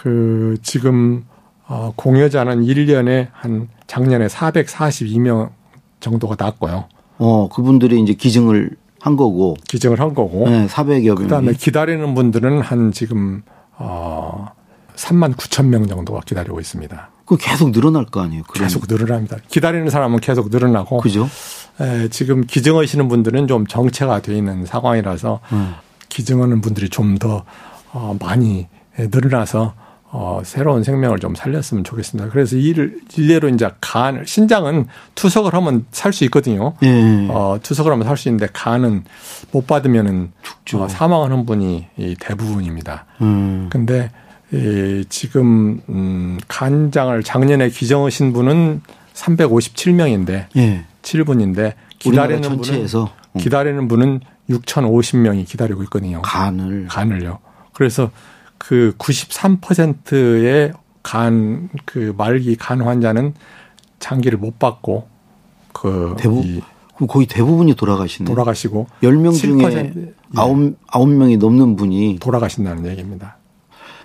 그 0.07 0.57
지금 0.63 1.25
어 1.67 1.93
공여자는 1.97 2.63
1년에 2.63 3.27
한 3.33 3.67
작년에 3.89 4.29
442명 4.29 5.51
정도가 5.99 6.37
났고요. 6.39 6.85
어, 7.19 7.49
그분들이 7.49 8.01
이제 8.01 8.13
기증을 8.13 8.71
한 9.01 9.17
거고. 9.17 9.57
기증을 9.67 9.99
한 9.99 10.15
거고. 10.15 10.49
네, 10.49 10.69
400여 10.69 11.07
명. 11.07 11.15
그다음에 11.17 11.55
기다리는 11.55 12.15
분들은 12.15 12.61
한 12.61 12.93
지금 12.93 13.43
어 13.79 14.47
3만 14.95 15.35
9천 15.35 15.67
명 15.67 15.89
정도가 15.89 16.21
기다리고 16.25 16.61
있습니다. 16.61 17.11
그 17.25 17.37
계속 17.37 17.73
늘어날 17.73 18.05
거 18.05 18.21
아니에요? 18.21 18.45
계속 18.55 18.85
늘어납니다. 18.89 19.39
기다리는 19.49 19.91
사람은 19.91 20.21
계속 20.21 20.51
늘어나고. 20.51 20.99
그죠? 20.99 21.29
에, 21.81 22.07
지금 22.11 22.47
기증하시는 22.47 23.09
분들은 23.09 23.49
좀 23.49 23.67
정체가 23.67 24.23
돼 24.23 24.37
있는 24.37 24.67
상황이라서 24.67 25.41
음. 25.51 25.75
기증하는 26.09 26.61
분들이 26.61 26.89
좀더 26.91 27.45
어, 27.93 28.17
많이 28.21 28.69
늘어나서 28.97 29.75
어, 30.19 30.41
새로운 30.45 30.83
생명을 30.83 31.19
좀 31.19 31.35
살렸으면 31.35 31.85
좋겠습니다. 31.85 32.31
그래서 32.31 32.57
이를 32.57 32.99
일례로 33.15 33.51
이제 33.51 33.69
간, 33.83 34.25
신장은 34.25 34.87
투석을 35.15 35.53
하면 35.53 35.85
살 35.91 36.11
수 36.15 36.25
있거든요. 36.25 36.73
예. 36.83 37.27
어, 37.29 37.59
투석을 37.63 37.93
하면 37.93 38.07
살 38.07 38.17
수 38.17 38.31
있는데 38.31 38.49
간은 38.51 39.05
못 39.53 39.67
받으면은 39.67 40.33
죽죠. 40.43 40.85
어, 40.85 40.89
사망하는 40.89 41.45
분이 41.45 41.87
이 41.99 42.17
대부분입니다. 42.19 43.05
음. 43.21 43.69
근데 43.71 44.11
이 44.55 45.05
지금 45.11 45.83
음 45.91 46.39
간장을 46.49 47.23
작년에 47.23 47.69
기증하신 47.69 48.33
분은 48.33 48.81
357명인데 49.13 50.47
예. 50.57 50.85
7분인데 51.03 51.75
기다리는 51.99 52.57
분은 52.57 52.87
음. 52.87 53.39
기다리는 53.39 53.87
분은 53.87 54.21
6,050명이 54.49 55.47
기다리고 55.47 55.83
있거든요. 55.85 56.23
간을 56.23 56.87
간을요. 56.89 57.39
그래서 57.75 58.11
그 58.59 58.95
93%의 58.99 60.73
간, 61.03 61.69
그 61.85 62.15
말기 62.17 62.57
간 62.57 62.81
환자는 62.81 63.35
장기를 64.01 64.39
못 64.39 64.59
받고 64.59 65.09
그 65.73 66.15
대부분 66.19 66.63
그럼 66.97 67.09
거의 67.09 67.27
대부분이 67.27 67.75
돌아가시네. 67.75 68.27
돌아가시고 68.29 68.87
10명 69.03 69.35
중에 69.35 69.93
9, 70.35 70.75
9명이 70.87 71.39
넘는 71.39 71.77
분이 71.77 72.19
돌아가신다는 72.21 72.87
얘기입니다. 72.87 73.37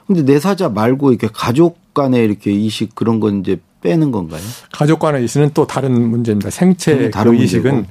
근데 0.06 0.24
내사자 0.24 0.70
말고 0.70 1.12
이렇게 1.12 1.30
가족 1.32 1.94
간에 1.94 2.24
이렇게 2.24 2.52
이식 2.52 2.96
그런 2.96 3.20
건 3.20 3.40
이제 3.40 3.58
빼는 3.82 4.12
건가요? 4.12 4.42
가족 4.72 5.00
간의 5.00 5.24
이식은 5.24 5.52
또 5.54 5.66
다른 5.66 6.10
문제입니다. 6.10 6.50
생체 6.50 7.10
다른 7.10 7.38
그 7.38 7.44
이식은 7.44 7.86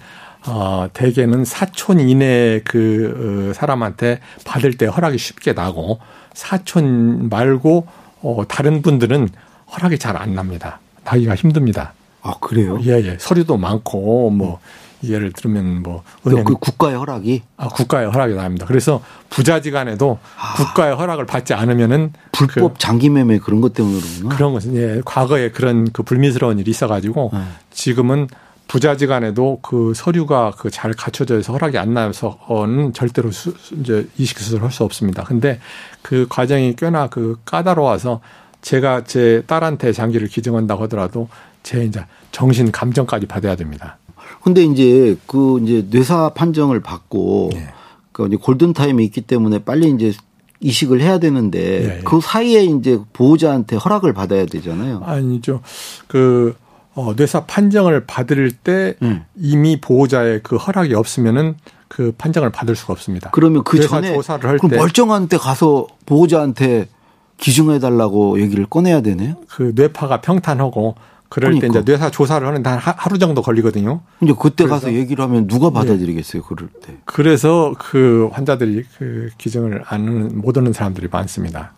어, 0.46 0.88
대개는 0.92 1.44
사촌 1.44 2.00
이내 2.00 2.60
그 2.64 3.50
어, 3.50 3.54
사람한테 3.54 4.20
받을 4.44 4.74
때 4.74 4.86
허락이 4.86 5.18
쉽게 5.18 5.52
나고 5.54 5.98
사촌 6.34 7.28
말고 7.28 7.86
어, 8.22 8.42
다른 8.48 8.82
분들은 8.82 9.28
허락이 9.72 9.98
잘 9.98 10.16
안 10.16 10.34
납니다. 10.34 10.80
나기가 11.04 11.34
힘듭니다. 11.34 11.92
아 12.22 12.34
그래요? 12.40 12.78
예, 12.84 12.92
예. 13.02 13.16
서류도 13.18 13.56
많고 13.56 14.30
뭐 14.30 14.58
예를 15.02 15.32
들면 15.32 15.82
뭐 15.82 16.02
은행 16.26 16.44
그 16.44 16.54
국가의 16.56 16.96
허락이 16.96 17.42
아 17.56 17.68
국가의 17.68 18.10
허락이 18.10 18.34
나옵니다. 18.34 18.66
그래서 18.66 19.02
부자지간에도 19.30 20.18
아. 20.38 20.54
국가의 20.56 20.94
허락을 20.94 21.24
받지 21.24 21.54
않으면은 21.54 22.12
불법 22.32 22.74
그 22.74 22.78
장기매매 22.78 23.38
그런 23.38 23.62
것 23.62 23.72
때문에 23.72 23.98
그런가? 23.98 24.36
그런 24.36 24.52
것은 24.52 24.76
예 24.76 25.00
과거에 25.04 25.50
그런 25.50 25.90
그 25.90 26.02
불미스러운 26.02 26.58
일이 26.58 26.70
있어가지고 26.70 27.30
네. 27.32 27.40
지금은 27.70 28.28
부자지간에도 28.70 29.58
그 29.62 29.92
서류가 29.96 30.52
그 30.56 30.70
잘 30.70 30.92
갖춰져 30.92 31.38
있어 31.40 31.52
허락이 31.52 31.76
안 31.76 31.92
나서는 31.92 32.92
절대로 32.92 33.32
수, 33.32 33.52
이제 33.80 34.06
이식 34.16 34.38
수술을 34.38 34.62
할 34.62 34.70
수 34.70 34.84
없습니다. 34.84 35.24
근데 35.24 35.58
그 36.02 36.26
과정이 36.28 36.76
꽤나 36.76 37.08
그 37.08 37.36
까다로워서 37.44 38.20
제가 38.62 39.02
제 39.02 39.42
딸한테 39.48 39.92
장기를 39.92 40.28
기증한다고 40.28 40.84
하더라도 40.84 41.28
제 41.64 41.84
이제 41.84 42.04
정신 42.30 42.70
감정까지 42.70 43.26
받아야 43.26 43.56
됩니다. 43.56 43.98
근데 44.44 44.62
이제 44.62 45.16
그 45.26 45.60
이제 45.64 45.86
뇌사 45.90 46.28
판정을 46.30 46.80
받고 46.80 47.50
네. 47.52 47.68
그 48.12 48.28
이제 48.28 48.36
골든 48.36 48.72
타임이 48.72 49.04
있기 49.06 49.22
때문에 49.22 49.58
빨리 49.64 49.90
이제 49.90 50.12
이식을 50.60 51.00
해야 51.00 51.18
되는데 51.18 51.80
네. 51.80 52.00
그 52.04 52.20
사이에 52.20 52.62
이제 52.64 53.00
보호자한테 53.12 53.76
허락을 53.76 54.12
받아야 54.12 54.46
되잖아요. 54.46 55.02
아니죠. 55.04 55.60
그 56.06 56.54
어, 56.94 57.14
뇌사 57.16 57.44
판정을 57.46 58.04
받을 58.06 58.50
때 58.50 58.94
음. 59.02 59.24
이미 59.36 59.80
보호자의 59.80 60.40
그 60.42 60.56
허락이 60.56 60.94
없으면은 60.94 61.54
그 61.88 62.12
판정을 62.16 62.50
받을 62.50 62.76
수가 62.76 62.92
없습니다. 62.92 63.30
그러면 63.30 63.64
그 63.64 63.80
전에 63.80 64.12
조사를 64.14 64.48
할 64.48 64.58
때 64.58 64.76
멀쩡한 64.76 65.28
때 65.28 65.36
가서 65.36 65.86
보호자한테 66.06 66.88
기증해 67.36 67.78
달라고 67.78 68.40
얘기를 68.40 68.66
꺼내야 68.66 69.00
되네요. 69.00 69.36
그 69.48 69.72
뇌파가 69.74 70.20
평탄하고 70.20 70.94
그럴 71.28 71.52
그러니까. 71.54 71.72
때 71.72 71.78
이제 71.80 71.92
뇌사 71.92 72.10
조사를 72.10 72.46
하는데 72.46 72.68
한 72.68 72.78
하루 72.80 73.18
정도 73.18 73.40
걸리거든요. 73.40 74.00
이제 74.20 74.34
그때 74.38 74.66
가서 74.66 74.92
얘기를 74.92 75.24
하면 75.24 75.46
누가 75.46 75.68
네. 75.68 75.74
받아들이겠어요, 75.74 76.42
네. 76.42 76.48
그럴 76.48 76.68
때. 76.82 76.96
그래서 77.04 77.72
그 77.78 78.28
환자들이 78.32 78.84
그 78.98 79.30
기증을 79.38 79.84
안못 79.86 80.58
얻는 80.58 80.72
사람들이 80.72 81.08
많습니다. 81.10 81.72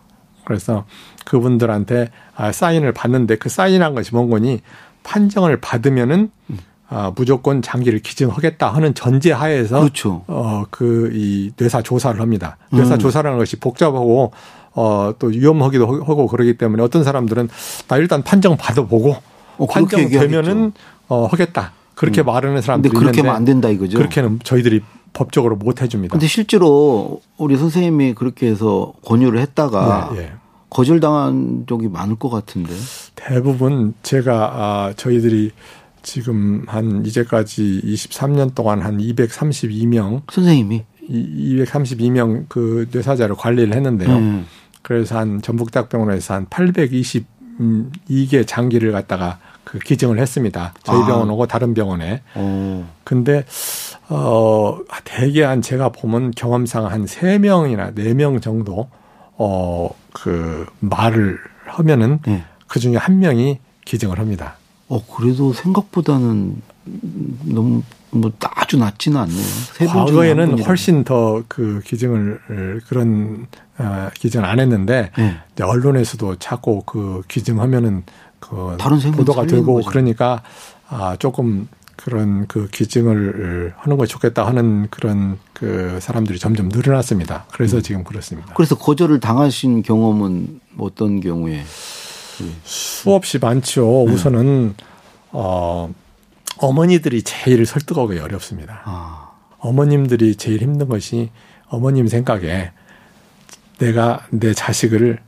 그래서 0.45 0.85
그분들한테 1.26 2.11
아, 2.35 2.50
사인을 2.50 2.92
받는데 2.92 3.37
그 3.37 3.49
사인한 3.49 3.95
것이 3.95 4.12
뭔 4.14 4.31
거니 4.31 4.61
판정을 5.02 5.61
받으면은 5.61 6.30
아, 6.88 7.11
무조건 7.16 7.62
장기를 7.62 8.00
기증하겠다 8.00 8.68
하는 8.75 8.92
전제 8.94 9.32
하에서 9.32 9.80
그렇죠. 9.80 10.25
어 10.26 10.64
그 10.71 11.11
이 11.14 11.50
뇌사 11.57 11.81
조사를 11.83 12.20
합니다. 12.20 12.59
뇌사 12.70 12.94
음. 12.94 12.98
조사라는 12.98 13.38
것이 13.38 13.57
복잡하고 13.57 14.33
어 14.74 15.12
또 15.18 15.27
위험하기도 15.29 15.87
하고 16.05 16.27
그러기 16.27 16.57
때문에 16.59 16.83
어떤 16.83 17.03
사람들은 17.05 17.48
나 17.88 17.96
일단 17.96 18.22
판정 18.22 18.57
받아보고 18.57 19.16
어, 19.59 19.66
판정되면은 19.66 20.72
어, 21.09 21.27
하겠다. 21.27 21.72
그렇게 21.94 22.22
음. 22.22 22.27
말하는 22.27 22.61
사람들이 22.62 22.94
그렇게 22.94 23.20
하면 23.20 23.35
안 23.37 23.44
된다 23.44 23.68
이거죠. 23.68 23.98
그렇게는 23.98 24.40
저희들이 24.44 24.81
법적으로 25.12 25.57
못 25.57 25.83
해줍니다. 25.83 26.12
근데 26.12 26.27
실제로 26.27 27.20
우리 27.37 27.57
선생님이 27.59 28.14
그렇게 28.14 28.46
해서 28.48 28.94
권유를 29.05 29.40
했다가 29.40 30.11
네, 30.14 30.18
예. 30.20 30.33
거절당한 30.72 31.66
적이 31.68 31.88
많을 31.88 32.16
것 32.16 32.30
같은데. 32.30 32.72
대부분 33.14 33.92
제가 34.02 34.52
아, 34.54 34.92
저희들이 34.96 35.50
지금 36.02 36.64
한 36.66 37.04
이제까지 37.04 37.82
23년 37.85 38.54
동안 38.54 38.80
한 38.80 38.96
232명 38.96 40.22
선생님이 40.32 40.82
232명 41.11 42.46
그 42.48 42.88
뇌사자를 42.90 43.37
관리를 43.37 43.74
했는데요. 43.74 44.16
음. 44.16 44.46
그래서 44.80 45.18
한 45.18 45.42
전북대학병원에서 45.42 46.35
한 46.35 46.46
820. 46.48 47.26
이게 48.08 48.44
장기를 48.44 48.90
갖다가 48.92 49.38
그 49.62 49.78
기증을 49.78 50.18
했습니다. 50.18 50.72
저희 50.82 51.02
아. 51.02 51.06
병원하고 51.06 51.46
다른 51.46 51.74
병원에. 51.74 52.22
오. 52.35 52.82
근데 53.04 53.44
어 54.08 54.78
대개 55.04 55.44
한 55.44 55.61
제가 55.61 55.90
보면 55.90 56.32
경험상 56.32 56.87
한 56.87 57.06
세명이나네 57.06 58.14
명 58.14 58.40
정도 58.40 58.88
어 59.42 60.02
그 60.12 60.66
말을 60.81 61.38
하면은 61.66 62.20
네. 62.26 62.44
그 62.68 62.78
중에 62.78 62.96
한 62.96 63.18
명이 63.18 63.59
기증을 63.85 64.18
합니다. 64.18 64.57
어 64.88 65.05
그래도 65.07 65.52
생각보다는 65.52 66.61
너무 67.44 67.83
뭐 68.11 68.31
아주 68.57 68.76
낮지는 68.76 69.18
않네요. 69.20 69.88
과거에는 69.88 70.62
훨씬 70.62 71.02
더 71.05 71.42
그 71.48 71.81
기증을 71.85 72.83
그런 72.87 73.46
어, 73.78 74.11
기증 74.14 74.44
안 74.44 74.61
했는데 74.61 75.11
네. 75.16 75.37
언론에서도 75.62 76.37
자꾸 76.37 76.83
그 76.85 77.22
기증하면은 77.28 78.05
그 78.38 78.76
다른 78.78 78.98
보도가 79.12 79.46
되고 79.46 79.76
거죠. 79.76 79.88
그러니까 79.88 80.42
아 80.88 81.16
조금 81.18 81.68
그런 81.96 82.46
그 82.46 82.68
기증을 82.68 83.74
하는 83.76 83.96
것이 83.96 84.12
좋겠다 84.12 84.46
하는 84.46 84.88
그런 84.90 85.38
그 85.52 85.98
사람들이 86.00 86.38
점점 86.38 86.68
늘어났습니다. 86.68 87.46
그래서 87.52 87.78
음. 87.78 87.83
지금 87.83 88.05
그렇습니다. 88.05 88.52
그래서 88.55 88.76
거절을 88.76 89.20
당하신 89.20 89.83
경험은 89.83 90.61
어떤 90.78 91.20
경우에? 91.20 91.64
수없이 92.64 93.38
많죠. 93.38 94.05
네. 94.07 94.12
우선은 94.12 94.74
어 95.31 95.92
어머니들이 96.59 97.22
제일 97.22 97.64
설득하기 97.66 98.18
어렵습니다. 98.18 98.83
아. 98.85 99.31
어머님들이 99.59 100.37
제일 100.37 100.61
힘든 100.61 100.88
것이 100.88 101.31
어머님 101.68 102.09
생각에 102.09 102.72
내가 103.78 104.26
내 104.31 104.52
자식을 104.52 105.20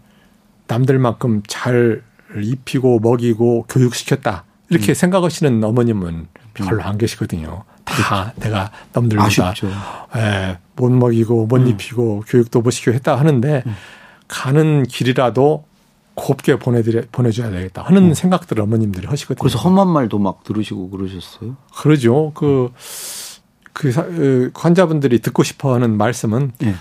남들만큼 0.66 1.42
잘 1.46 2.03
입히고 2.37 3.00
먹이고 3.00 3.66
교육시켰다. 3.68 4.44
이렇게 4.70 4.92
음. 4.92 4.94
생각하시는 4.94 5.62
어머님은 5.62 6.27
별로 6.55 6.83
안 6.83 6.97
계시거든요. 6.99 7.64
다 7.85 8.33
내가 8.37 8.71
남들보다 8.93 9.55
예, 10.17 10.59
못 10.77 10.90
먹이고 10.90 11.47
못 11.47 11.57
음. 11.59 11.67
입히고 11.69 12.25
교육도 12.27 12.62
못 12.62 12.71
시키고 12.71 12.95
했다 12.95 13.17
하는데 13.17 13.62
음. 13.67 13.77
가는 14.29 14.85
길이라도 14.85 15.64
곱게 16.14 16.59
보내드려 16.59 17.03
보내줘야 17.11 17.51
되겠다 17.51 17.83
하는 17.83 18.11
음. 18.11 18.14
생각들을 18.14 18.62
어머님들이 18.62 19.07
하시거든요. 19.07 19.40
그래서 19.40 19.59
험한 19.59 19.88
말도 19.88 20.19
막 20.19 20.45
들으시고 20.45 20.90
그러셨어요? 20.90 21.57
그러죠. 21.77 22.33
그, 22.35 22.71
그, 23.73 23.93
그 23.93 24.51
환자분들이 24.55 25.21
듣고 25.21 25.43
싶어 25.43 25.75
하는 25.75 25.97
말씀은 25.97 26.53
네. 26.59 26.75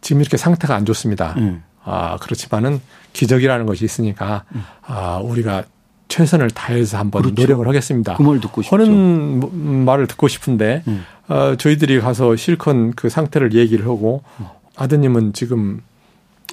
지금 0.00 0.20
이렇게 0.22 0.36
상태가 0.36 0.74
안 0.74 0.86
좋습니다. 0.86 1.34
네. 1.34 1.60
아, 1.82 2.16
그렇지만은 2.20 2.80
기적이라는 3.12 3.66
것이 3.66 3.84
있으니까 3.84 4.44
음. 4.54 4.64
아, 4.82 5.18
우리가 5.18 5.64
최선을 6.08 6.50
다해서 6.50 6.98
한번 6.98 7.22
그렇죠. 7.22 7.42
노력을 7.42 7.66
하겠습니다. 7.66 8.14
그 8.14 8.22
말 8.22 8.40
듣고 8.40 8.62
싶죠. 8.62 8.76
하는 8.76 9.84
말을 9.84 10.06
듣고 10.06 10.28
싶은데 10.28 10.82
음. 10.88 11.04
어, 11.28 11.56
저희들이 11.56 12.00
가서 12.00 12.36
실컷 12.36 12.76
그 12.94 13.08
상태를 13.08 13.54
얘기를 13.54 13.84
하고 13.86 14.22
음. 14.40 14.46
아드님은 14.76 15.32
지금 15.32 15.82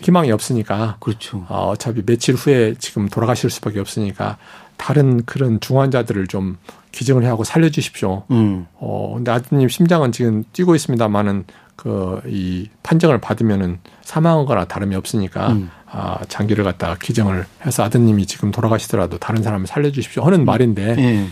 희망이 0.01 0.31
없으니까. 0.31 0.97
그렇죠. 0.99 1.45
어, 1.49 1.69
어차피 1.69 2.01
며칠 2.03 2.35
후에 2.35 2.73
지금 2.79 3.07
돌아가실 3.07 3.49
수밖에 3.49 3.79
없으니까 3.79 4.37
다른 4.77 5.23
그런 5.25 5.59
중환자들을 5.59 6.27
좀 6.27 6.57
기증을 6.91 7.25
하고 7.25 7.43
살려주십시오. 7.43 8.23
음. 8.31 8.65
어, 8.75 9.13
근데 9.15 9.31
아드님 9.31 9.69
심장은 9.69 10.11
지금 10.11 10.43
뛰고 10.53 10.73
있습니다만은 10.75 11.45
그 11.75 12.21
이 12.27 12.69
판정을 12.83 13.19
받으면은 13.19 13.79
사망한 14.01 14.45
거나 14.45 14.65
다름이 14.65 14.95
없으니까 14.95 15.53
음. 15.53 15.69
아, 15.89 16.17
장기를 16.27 16.63
갖다가 16.63 16.95
기증을 16.95 17.45
해서 17.65 17.83
아드님이 17.83 18.25
지금 18.25 18.51
돌아가시더라도 18.51 19.17
다른 19.17 19.43
사람을 19.43 19.67
살려주십시오 19.67 20.23
하는 20.23 20.41
음. 20.41 20.45
말인데 20.45 20.95
예. 20.97 21.27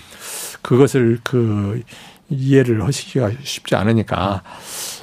그것을 0.62 1.20
그 1.24 1.82
이해를 2.30 2.84
하시기가 2.86 3.32
쉽지 3.44 3.76
않으니까 3.76 4.44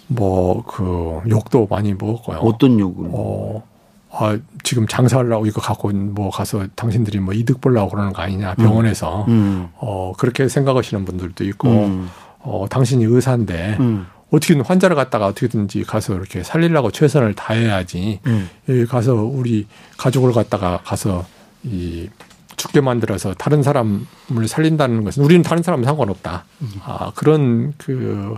뭐 0.07 0.63
그 0.67 1.21
욕도 1.29 1.67
많이 1.69 1.93
먹었고요. 1.95 2.39
어떤 2.39 2.79
욕을? 2.79 3.11
어, 3.13 3.63
아, 4.11 4.39
지금 4.63 4.87
장사하려고 4.87 5.47
이거 5.47 5.61
갖고 5.61 5.91
뭐 5.91 6.31
가서 6.31 6.67
당신들이 6.75 7.19
뭐 7.21 7.35
이득 7.35 7.61
보려고 7.61 7.91
그러는 7.91 8.13
거 8.13 8.23
아니냐 8.23 8.55
병원에서 8.55 9.25
음. 9.29 9.33
음. 9.33 9.69
어 9.77 10.13
그렇게 10.17 10.49
생각하시는 10.49 11.05
분들도 11.05 11.45
있고 11.45 11.69
음. 11.69 12.09
어 12.41 12.67
당신이 12.71 13.05
의사인데 13.05 13.77
음. 13.81 14.07
어떻게든 14.31 14.63
환자를 14.65 14.95
갖다가 14.95 15.27
어떻게든지 15.27 15.85
가서 15.85 16.15
이렇게 16.15 16.43
살리려고 16.43 16.91
최선을 16.91 17.35
다해야지 17.35 18.21
음. 18.27 18.51
여기 18.69 18.85
가서 18.85 19.15
우리 19.15 19.67
가족을 19.97 20.33
갖다가 20.33 20.81
가서 20.85 21.25
이 21.63 22.09
죽게 22.57 22.81
만들어서 22.81 23.35
다른 23.35 23.63
사람을 23.63 24.49
살린다는 24.49 25.05
것은 25.05 25.25
우리는 25.25 25.43
다른 25.43 25.63
사람 25.63 25.85
상관없다. 25.85 26.45
아, 26.85 27.13
그런 27.15 27.73
그 27.79 28.37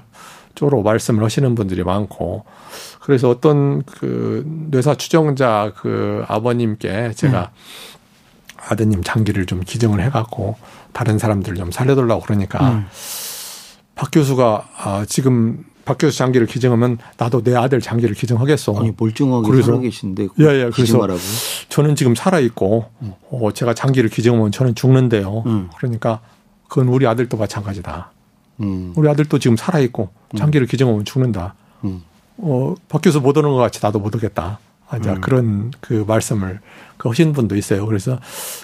쪽으로 0.55 0.83
말씀을 0.83 1.25
하시는 1.25 1.55
분들이 1.55 1.83
많고 1.83 2.45
그래서 3.01 3.31
어떤 3.31 3.83
그 3.83 4.45
뇌사 4.71 4.95
추정자 4.95 5.73
그 5.77 6.25
아버님께 6.29 7.13
제가 7.15 7.51
음. 7.53 8.61
아드님 8.69 9.03
장기를 9.03 9.47
좀 9.47 9.61
기증을 9.61 10.03
해갖고 10.03 10.57
다른 10.93 11.19
사람들 11.19 11.55
좀 11.55 11.71
살려달라고 11.71 12.21
그러니까 12.21 12.73
음. 12.73 12.87
박 13.95 14.11
교수가 14.13 14.69
아, 14.77 15.05
지금 15.09 15.65
박 15.85 15.99
교수 15.99 16.19
장기를 16.19 16.47
기증하면 16.47 16.99
나도 17.17 17.43
내 17.43 17.55
아들 17.55 17.81
장기를 17.81 18.15
기증하겠어. 18.15 18.79
아니 18.79 18.93
멀쩡하게 18.97 19.49
그래서, 19.49 19.67
살아 19.67 19.79
계신데 19.79 20.29
예, 20.41 20.45
예. 20.45 20.71
그래서 20.73 20.99
저는 21.69 21.97
지금 21.97 22.15
살아 22.15 22.39
있고 22.41 22.87
음. 23.03 23.13
어, 23.31 23.53
제가 23.53 23.75
장기를 23.75 24.11
기증하면 24.11 24.53
저는 24.53 24.75
죽는데요. 24.75 25.43
음. 25.47 25.71
그러니까 25.79 26.21
그건 26.69 26.89
우리 26.89 27.07
아들도 27.07 27.37
마찬가지다. 27.37 28.13
음. 28.61 28.93
우리 28.97 29.09
아들도 29.09 29.39
지금 29.39 29.57
살아 29.57 29.79
있고 29.81 30.11
음. 30.35 30.37
장기를 30.37 30.67
기증하면 30.67 31.05
죽는다. 31.05 31.55
음. 31.85 32.03
어, 32.39 32.75
박 32.89 33.03
교수 33.03 33.21
못 33.21 33.37
오는 33.37 33.51
것 33.51 33.57
같이 33.57 33.81
나도 33.83 33.99
못 33.99 34.15
오겠다. 34.15 34.59
아, 34.89 34.99
자, 34.99 35.15
음. 35.15 35.21
그런 35.21 35.71
그 35.81 36.05
말씀을 36.07 36.61
그 36.97 37.09
하신 37.09 37.33
분도 37.33 37.57
있어요. 37.57 37.87
그래서 37.87 38.19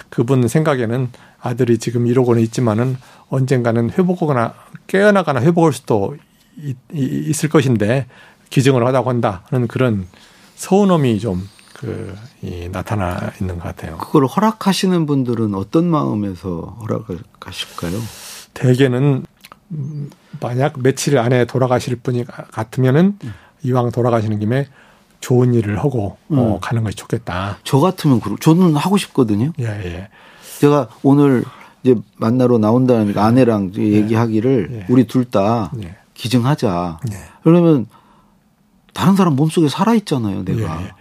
그분 0.09 0.47
생각에는 0.47 1.09
아들이 1.39 1.77
지금 1.77 2.05
이러고는 2.05 2.41
있지만은 2.43 2.97
언젠가는 3.29 3.91
회복하거나 3.91 4.53
깨어나거나 4.87 5.41
회복할 5.41 5.73
수도 5.73 6.15
있을 6.93 7.49
것인데 7.49 8.07
기증을 8.49 8.85
하자고 8.85 9.09
한다는 9.09 9.67
그런 9.67 10.07
서운함이 10.55 11.19
좀 11.19 11.47
그, 11.73 12.15
이, 12.41 12.69
나타나 12.71 13.31
있는 13.39 13.59
것 13.59 13.63
같아요. 13.63 13.97
그걸 13.97 14.25
허락하시는 14.25 15.05
분들은 15.05 15.53
어떤 15.53 15.85
마음에서 15.85 16.77
허락하실까요? 16.81 17.99
대개는, 18.55 19.23
음, 19.71 20.09
만약 20.39 20.81
며칠 20.81 21.19
안에 21.19 21.45
돌아가실 21.45 21.97
분이 21.97 22.25
같으면은 22.51 23.17
음. 23.23 23.33
이왕 23.61 23.91
돌아가시는 23.91 24.39
김에 24.39 24.67
좋은 25.19 25.53
일을 25.53 25.77
하고 25.79 26.17
어, 26.29 26.33
음. 26.33 26.37
어, 26.37 26.59
가는 26.59 26.83
것이 26.83 26.95
좋겠다. 26.95 27.59
저 27.63 27.79
같으면 27.79 28.19
그러, 28.21 28.35
저는 28.37 28.75
하고 28.75 28.97
싶거든요. 28.97 29.51
예, 29.59 29.65
예. 29.65 30.09
제가 30.59 30.89
오늘 31.03 31.43
이제 31.83 31.95
만나러 32.17 32.57
나온다는 32.57 33.15
아내랑 33.17 33.73
예. 33.77 33.81
얘기하기를 33.81 34.69
예. 34.71 34.85
우리 34.89 35.05
둘다 35.05 35.71
예. 35.83 35.95
기증하자. 36.17 36.99
네. 37.09 37.17
그러면 37.43 37.85
다른 38.93 39.15
사람 39.15 39.35
몸속에 39.35 39.69
살아 39.69 39.93
있잖아요, 39.93 40.43
내가. 40.43 40.81
예. 40.81 40.91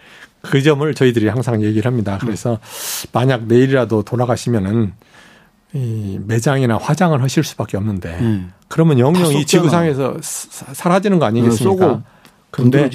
그 0.43 0.63
점을 0.63 0.95
저희들이 0.95 1.29
항상 1.29 1.63
얘기를 1.63 1.91
합니다. 1.91 2.19
그래서 2.21 2.59
네. 2.61 3.09
만약 3.13 3.47
내일이라도 3.47 4.03
돌아가시면은 4.03 4.93
이 5.73 6.21
매장이나 6.25 6.77
화장을 6.77 7.21
하실 7.21 7.43
수밖에 7.43 7.77
없는데 7.77 8.21
네. 8.21 8.47
그러면 8.69 8.99
영영 8.99 9.33
이 9.33 9.45
지구상에서 9.45 10.19
사라지는 10.21 11.19
거 11.19 11.27
아니겠습니까? 11.27 11.87
네, 11.87 12.01
근데 12.51 12.89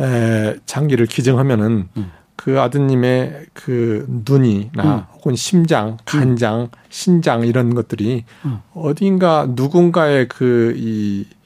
에, 0.00 0.56
장기를 0.64 1.06
기증하면은 1.06 1.88
음. 1.96 2.10
그 2.36 2.60
아드님의 2.60 3.46
그 3.52 4.06
눈이나 4.08 4.82
음. 4.84 5.02
혹은 5.14 5.34
심장, 5.34 5.96
간장, 6.04 6.68
신장 6.88 7.44
이런 7.44 7.74
것들이 7.74 8.24
음. 8.44 8.58
어딘가 8.74 9.46
누군가의 9.48 10.28
그이 10.28 11.24
예, 11.24 11.36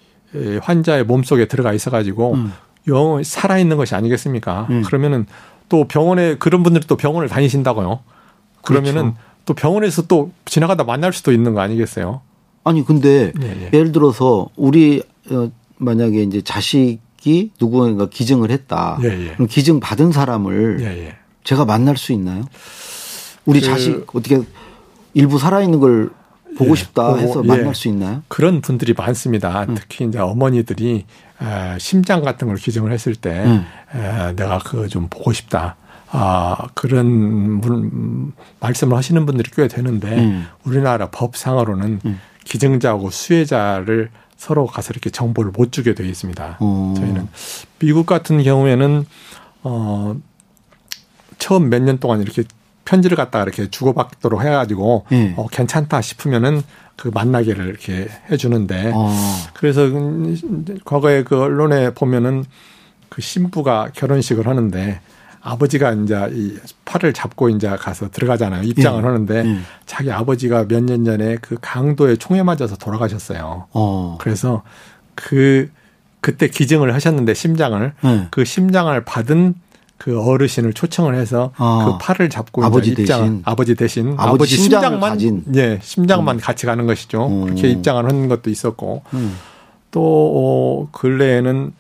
환자의 0.63 1.05
몸속에 1.05 1.47
들어가 1.47 1.73
있어가지고 1.73 2.35
음. 2.35 2.53
영 2.89 3.23
살아 3.23 3.59
있는 3.59 3.77
것이 3.77 3.95
아니겠습니까? 3.95 4.67
음. 4.71 4.83
그러면은 4.83 5.27
또 5.69 5.89
병원에 5.89 6.37
그런 6.37 6.63
분들이 6.63 6.87
또 6.87 6.97
병원을 6.97 7.29
다니신다고요. 7.29 8.01
그러면은 8.63 9.03
그렇죠. 9.03 9.17
또 9.47 9.55
병원에서 9.55 10.07
또 10.07 10.33
지나가다 10.45 10.85
만날 10.85 11.13
수도 11.13 11.33
있는 11.33 11.55
거 11.55 11.61
아니겠어요? 11.61 12.21
아니 12.65 12.85
근데 12.85 13.33
예, 13.41 13.47
예. 13.47 13.71
예를 13.73 13.93
들어서 13.93 14.49
우리 14.57 15.03
어, 15.31 15.51
만약에 15.79 16.23
이제 16.23 16.43
자식이 16.43 17.53
누구가 17.61 18.09
기증을 18.09 18.51
했다. 18.51 18.99
예, 19.03 19.07
예. 19.07 19.33
그럼 19.35 19.47
기증 19.47 19.79
받은 19.79 20.11
사람을 20.11 20.79
예, 20.81 21.17
제가 21.45 21.65
만날 21.65 21.97
수 21.97 22.13
있나요? 22.13 22.45
우리 23.45 23.61
그, 23.61 23.67
자식 23.67 24.15
어떻게 24.15 24.43
일부 25.15 25.39
살아 25.39 25.63
있는 25.63 25.79
걸 25.79 26.11
보고 26.57 26.71
예, 26.73 26.75
싶다 26.75 27.17
해서 27.17 27.43
만날 27.43 27.69
예. 27.69 27.73
수 27.75 27.89
있나요? 27.89 28.23
그런 28.29 28.61
분들이 28.61 28.95
많습니다. 28.97 29.65
음. 29.69 29.75
특히 29.75 30.05
이제 30.07 30.19
어머니들이 30.19 31.05
심장 31.79 32.23
같은 32.23 32.49
걸 32.49 32.57
기증을 32.57 32.93
했을 32.93 33.15
때 33.15 33.45
음. 33.45 33.67
내가 34.37 34.59
그거 34.59 34.89
좀 34.89 35.09
보고 35.09 35.33
싶다. 35.33 35.77
아, 36.09 36.69
그런 36.75 37.61
분, 37.61 38.33
말씀을 38.61 38.97
하시는 38.97 39.27
분들이 39.27 39.51
꽤 39.55 39.69
되는데 39.69 40.17
음. 40.19 40.47
우리나라 40.65 41.11
법상으로는 41.11 42.01
음. 42.05 42.21
기증자하고 42.45 43.11
수혜자를 43.11 44.11
서로 44.37 44.67
가서 44.67 44.93
이렇게 44.93 45.11
정보를 45.11 45.51
못 45.51 45.73
주게 45.73 45.95
되어 45.95 46.07
있습니다. 46.07 46.59
오. 46.61 46.95
저희는 46.97 47.29
미국 47.79 48.07
같은 48.07 48.43
경우에는 48.43 49.05
어 49.65 50.17
처음 51.39 51.69
몇 51.71 51.81
년 51.83 51.99
동안 51.99 52.23
이렇게 52.23 52.45
편지를 52.87 53.17
갖다가 53.17 53.43
이렇게 53.43 53.69
주고받도록 53.69 54.43
해가지고 54.43 55.05
네. 55.11 55.35
어, 55.37 55.47
괜찮다 55.49 56.01
싶으면은 56.01 56.63
그 56.97 57.09
만나기를 57.13 57.67
이렇게 57.69 58.09
해주는데 58.31 58.93
어. 58.95 59.15
그래서 59.53 59.83
과거에 60.87 61.23
그 61.23 61.39
언론에 61.43 61.91
보면은 61.91 62.45
그 63.11 63.21
신부가 63.21 63.91
결혼식을 63.95 64.47
하는데 64.47 65.01
아버지가 65.43 65.93
이제 65.93 66.29
이 66.33 66.57
팔을 66.85 67.13
잡고 67.13 67.51
이제 67.51 67.69
가서 67.69 68.09
들어가잖아요. 68.11 68.63
입장을 68.63 69.01
예. 69.01 69.07
하는데 69.07 69.45
예. 69.47 69.59
자기 69.85 70.11
아버지가 70.11 70.65
몇 70.67 70.81
년 70.83 71.05
전에 71.05 71.37
그 71.41 71.57
강도에 71.61 72.17
총에 72.17 72.43
맞아서 72.43 72.77
돌아가셨어요. 72.77 73.67
어. 73.73 74.19
그래서 74.21 74.63
그 75.15 75.71
그때 76.21 76.49
기증을 76.49 76.93
하셨는데 76.95 77.35
심장을 77.35 77.93
예. 78.05 78.27
그 78.31 78.45
심장을 78.45 78.99
받은 79.05 79.55
그 79.99 80.21
어르신을 80.21 80.73
초청을 80.75 81.15
해서 81.15 81.53
어. 81.59 81.85
그 81.99 82.05
팔을 82.05 82.29
잡고 82.29 82.65
아버지 82.65 82.91
입장 82.91 83.21
대신 83.21 83.43
아버지 83.45 83.75
대신 83.75 84.15
아버지, 84.19 84.57
심장만. 84.57 85.45
예 85.55 85.79
심장만 85.83 86.37
음. 86.37 86.41
같이 86.41 86.67
가는 86.67 86.87
것이죠 86.87 87.27
음. 87.27 87.45
그렇게 87.45 87.69
입장을 87.69 88.05
하는 88.05 88.29
것도 88.29 88.51
있었고 88.51 89.03
음. 89.15 89.37
또 89.91 90.03
어, 90.03 90.89
근래에는 90.93 91.73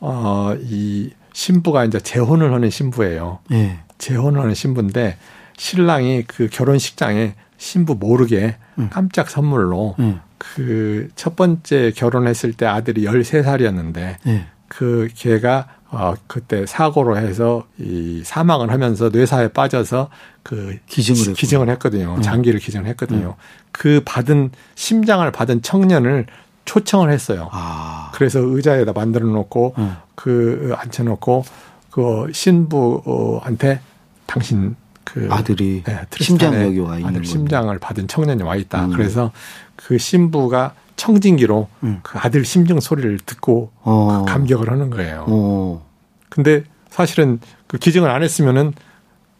어이 0.00 1.10
신부가 1.32 1.84
이제 1.84 1.98
재혼을 1.98 2.52
하는 2.52 2.68
신부예요 2.68 3.38
예. 3.52 3.78
재혼을 3.96 4.40
하는 4.40 4.54
신부인데 4.54 5.16
신랑이 5.56 6.24
그 6.26 6.48
결혼식장에 6.50 7.34
신부 7.56 7.94
모르게 7.94 8.56
음. 8.78 8.90
깜짝 8.90 9.30
선물로 9.30 9.94
음. 9.98 10.20
그첫 10.38 11.36
번째 11.36 11.92
결혼했을 11.94 12.52
때 12.52 12.66
아들이 12.66 13.04
13살이었는데 13.04 14.16
예. 14.26 14.46
그 14.68 15.08
걔가 15.14 15.68
어, 15.92 16.14
그때 16.26 16.64
사고로 16.64 17.18
해서 17.18 17.66
이 17.78 18.22
사망을 18.24 18.70
하면서 18.72 19.10
뇌사에 19.10 19.48
빠져서 19.48 20.08
그 20.42 20.78
기증을, 20.86 21.34
기증을 21.34 21.68
했거든요. 21.70 22.14
음. 22.16 22.22
장기를 22.22 22.60
기증을 22.60 22.86
했거든요. 22.86 23.36
음. 23.38 23.42
그 23.72 24.00
받은 24.04 24.50
심장을 24.74 25.30
받은 25.30 25.60
청년을 25.60 26.26
초청을 26.64 27.10
했어요. 27.10 27.50
아. 27.52 28.10
그래서 28.14 28.40
의자에다 28.40 28.92
만들어 28.94 29.26
놓고 29.26 29.74
음. 29.76 29.96
그 30.14 30.74
앉혀 30.78 31.04
놓고 31.04 31.44
그 31.90 32.26
신부한테 32.32 33.80
당신 34.26 34.76
그 35.04 35.28
아들이 35.30 35.82
네, 35.84 36.00
심장 36.18 36.54
여기 36.62 36.78
와 36.78 36.96
있는 36.96 37.10
아들 37.10 37.24
심장을 37.24 37.76
받은 37.78 38.08
청년이 38.08 38.42
와 38.44 38.56
있다. 38.56 38.86
음. 38.86 38.92
그래서 38.92 39.30
그 39.76 39.98
신부가 39.98 40.74
청진기로 40.96 41.68
음. 41.82 42.00
그 42.02 42.18
아들 42.18 42.44
심정 42.44 42.80
소리를 42.80 43.18
듣고 43.20 43.72
어. 43.82 44.24
그 44.24 44.32
감격을 44.32 44.70
하는 44.70 44.90
거예요. 44.90 45.24
어. 45.28 45.86
근데 46.28 46.64
사실은 46.90 47.40
그 47.66 47.78
기증을 47.78 48.10
안 48.10 48.22
했으면은 48.22 48.72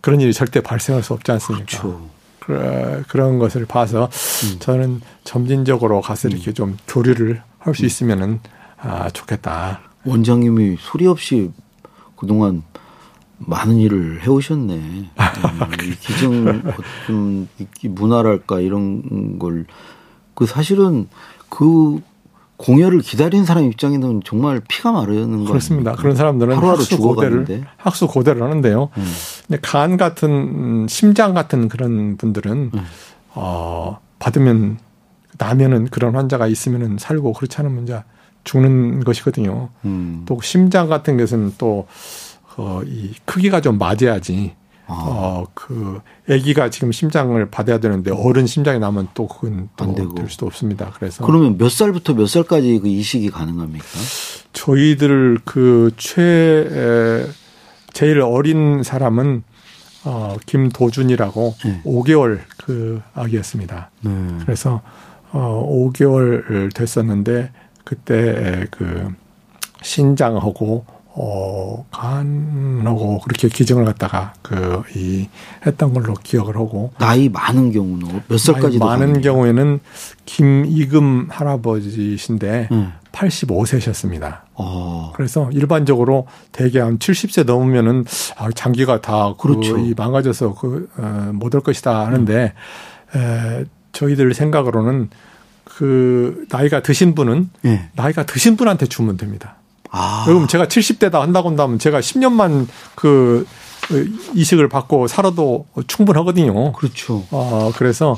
그런 0.00 0.20
일이 0.20 0.32
절대 0.32 0.60
발생할 0.60 1.02
수 1.02 1.12
없지 1.12 1.30
않습니까? 1.32 1.66
그렇죠. 1.66 2.08
그, 2.40 3.04
그런 3.08 3.38
것을 3.38 3.66
봐서 3.66 4.10
음. 4.44 4.58
저는 4.58 5.00
점진적으로 5.24 6.00
가서 6.00 6.28
이렇게 6.28 6.50
음. 6.50 6.54
좀 6.54 6.76
교류를 6.88 7.42
할수 7.58 7.84
음. 7.84 7.86
있으면은 7.86 8.40
아, 8.78 9.10
좋겠다. 9.10 9.80
원장님이 10.04 10.76
소리 10.80 11.06
없이 11.06 11.52
그동안 12.16 12.64
많은 13.38 13.76
일을 13.76 14.22
해오셨네. 14.22 14.74
음, 14.74 15.10
이 15.84 15.94
기증 16.00 16.62
어떤 17.06 17.48
문화랄까 17.82 18.60
이런 18.60 19.38
걸 19.38 19.64
그 20.34 20.46
사실은 20.46 21.08
그 21.52 22.00
공여를 22.56 23.00
기다린 23.00 23.44
사람 23.44 23.64
입장에는 23.64 24.22
정말 24.24 24.62
피가 24.66 24.90
마르는 24.90 25.30
거예요. 25.30 25.44
그렇습니다. 25.44 25.92
그런 25.92 26.16
사람들은 26.16 26.56
학수 26.56 26.96
고대를 26.96 27.64
학수 27.76 28.06
고대를 28.06 28.42
하는데요. 28.42 28.88
음. 28.96 29.12
근데 29.46 29.60
간 29.60 29.98
같은 29.98 30.30
음, 30.30 30.86
심장 30.88 31.34
같은 31.34 31.68
그런 31.68 32.16
분들은 32.16 32.70
음. 32.72 32.84
어 33.34 33.98
받으면 34.18 34.78
나면은 35.36 35.88
그런 35.88 36.14
환자가 36.14 36.46
있으면은 36.46 36.96
살고 36.98 37.34
그렇지 37.34 37.58
않으면 37.58 37.82
이제 37.82 38.02
죽는 38.44 39.04
것이거든요. 39.04 39.68
음. 39.84 40.22
또 40.24 40.40
심장 40.42 40.88
같은 40.88 41.18
것은 41.18 41.52
또 41.58 41.86
어, 42.56 42.80
이 42.86 43.12
크기가 43.26 43.60
좀 43.60 43.76
맞아야지 43.76 44.54
아. 44.56 44.61
어, 44.86 45.44
그 45.54 46.00
아기가 46.28 46.70
지금 46.70 46.92
심장을 46.92 47.50
받아야 47.50 47.78
되는데 47.78 48.10
어른 48.10 48.46
심장이 48.46 48.78
나면 48.78 49.08
또 49.14 49.26
그건 49.26 49.68
또될 49.76 50.28
수도 50.28 50.46
없습니다. 50.46 50.90
그래서 50.94 51.24
그러면 51.24 51.56
몇 51.56 51.70
살부터 51.70 52.14
몇 52.14 52.26
살까지 52.26 52.80
그 52.80 52.88
이식이 52.88 53.30
가능합니까? 53.30 53.86
저희들 54.52 55.38
그 55.44 55.90
최 55.96 57.26
제일 57.92 58.20
어린 58.20 58.82
사람은 58.82 59.44
어 60.04 60.36
김도준이라고 60.46 61.54
네. 61.64 61.82
5개월 61.84 62.40
그 62.64 63.00
아기였습니다. 63.14 63.90
네. 64.00 64.10
그래서 64.40 64.82
어 65.30 65.64
5개월 65.68 66.74
됐었는데 66.74 67.52
그때 67.84 68.66
그 68.70 69.08
신장하고 69.82 70.84
어, 71.14 71.84
간하고 71.90 73.20
그렇게 73.20 73.48
기증을 73.48 73.84
갖다가 73.84 74.32
그, 74.40 74.82
이, 74.94 75.28
했던 75.66 75.92
걸로 75.92 76.14
기억을 76.14 76.56
하고. 76.56 76.92
나이 76.98 77.28
많은 77.28 77.72
경우는 77.72 78.22
몇 78.28 78.38
살까지 78.38 78.78
많은? 78.78 79.20
경우에는 79.20 79.80
김이금 80.24 81.28
할아버지신데 81.30 82.68
음. 82.72 82.92
85세셨습니다. 83.12 84.40
어. 84.54 85.12
그래서 85.14 85.50
일반적으로 85.52 86.26
대개 86.50 86.80
한 86.80 86.98
70세 86.98 87.44
넘으면은 87.44 88.06
아, 88.36 88.50
장기가 88.50 89.02
다그 89.02 89.36
그렇죠. 89.36 89.76
이 89.78 89.92
망가져서 89.94 90.54
그, 90.54 90.88
어, 90.96 91.30
못올 91.34 91.60
것이다 91.60 92.06
하는데, 92.06 92.54
음. 93.14 93.20
에, 93.20 93.64
저희들 93.92 94.32
생각으로는 94.32 95.10
그 95.64 96.46
나이가 96.48 96.82
드신 96.82 97.14
분은 97.14 97.50
네. 97.62 97.90
나이가 97.94 98.24
드신 98.24 98.56
분한테 98.56 98.86
주면 98.86 99.18
됩니다. 99.18 99.56
아. 99.92 100.24
그럼 100.26 100.48
제가 100.48 100.66
70대다 100.66 101.20
한다고 101.20 101.50
한다면 101.50 101.78
제가 101.78 102.00
10년만 102.00 102.66
그 102.96 103.46
이식을 104.34 104.68
받고 104.68 105.06
살아도 105.06 105.66
충분하거든요. 105.86 106.72
그렇죠. 106.72 107.24
어, 107.30 107.70
그래서 107.76 108.16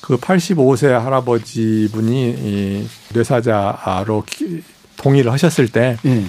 그 0.00 0.16
85세 0.16 0.88
할아버지 0.88 1.88
분이 1.92 2.30
이 2.30 2.88
뇌사자로 3.12 4.24
동의를 4.96 5.30
하셨을 5.32 5.68
때, 5.68 5.98
네. 6.02 6.24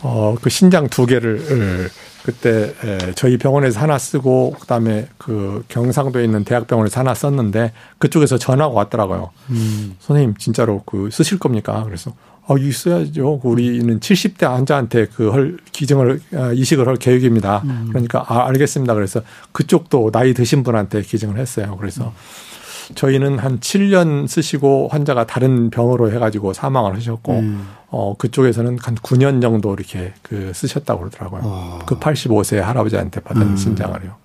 어, 0.00 0.36
그 0.40 0.48
신장 0.48 0.88
두 0.88 1.06
개를 1.06 1.90
그때 2.22 2.74
저희 3.14 3.36
병원에서 3.38 3.80
하나 3.80 3.98
쓰고 3.98 4.56
그다음에 4.60 5.08
그 5.18 5.64
경상도에 5.68 6.24
있는 6.24 6.44
대학병원에서 6.44 7.00
하나 7.00 7.14
썼는데 7.14 7.72
그쪽에서 7.98 8.38
전화가 8.38 8.74
왔더라고요. 8.74 9.30
음. 9.50 9.96
선생님 10.00 10.36
진짜로 10.36 10.82
그 10.84 11.08
쓰실 11.10 11.38
겁니까? 11.38 11.82
그래서 11.84 12.12
어, 12.48 12.56
있어야죠. 12.56 13.40
우리는 13.44 14.00
70대 14.00 14.46
환자한테 14.46 15.08
그 15.14 15.30
헐, 15.30 15.58
기증을, 15.70 16.20
아, 16.34 16.52
이식을 16.52 16.88
할 16.88 16.96
계획입니다. 16.96 17.62
음. 17.64 17.86
그러니까, 17.90 18.24
아, 18.26 18.46
알겠습니다. 18.48 18.94
그래서 18.94 19.20
그쪽도 19.52 20.10
나이 20.10 20.32
드신 20.32 20.62
분한테 20.62 21.02
기증을 21.02 21.38
했어요. 21.38 21.76
그래서 21.78 22.06
음. 22.06 22.94
저희는 22.94 23.38
한 23.38 23.60
7년 23.60 24.26
쓰시고 24.26 24.88
환자가 24.90 25.26
다른 25.26 25.68
병으로 25.68 26.10
해가지고 26.10 26.54
사망을 26.54 26.96
하셨고, 26.96 27.38
음. 27.38 27.68
어, 27.88 28.14
그쪽에서는 28.16 28.78
한 28.80 28.94
9년 28.94 29.42
정도 29.42 29.74
이렇게 29.74 30.14
그 30.22 30.52
쓰셨다고 30.54 31.00
그러더라고요. 31.00 31.42
어. 31.44 31.78
그 31.84 31.98
85세 31.98 32.56
할아버지한테 32.56 33.20
받은 33.20 33.42
음. 33.42 33.56
신장을요. 33.58 34.16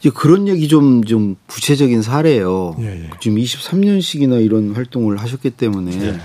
이제 0.00 0.10
그런 0.10 0.46
얘기 0.46 0.68
좀, 0.68 1.02
좀 1.04 1.36
구체적인 1.46 2.02
사례예요. 2.02 2.76
예, 2.80 3.04
예. 3.04 3.10
지금 3.18 3.38
23년씩이나 3.38 4.44
이런 4.44 4.74
활동을 4.74 5.16
하셨기 5.16 5.50
때문에 5.50 5.98
예. 6.02 6.20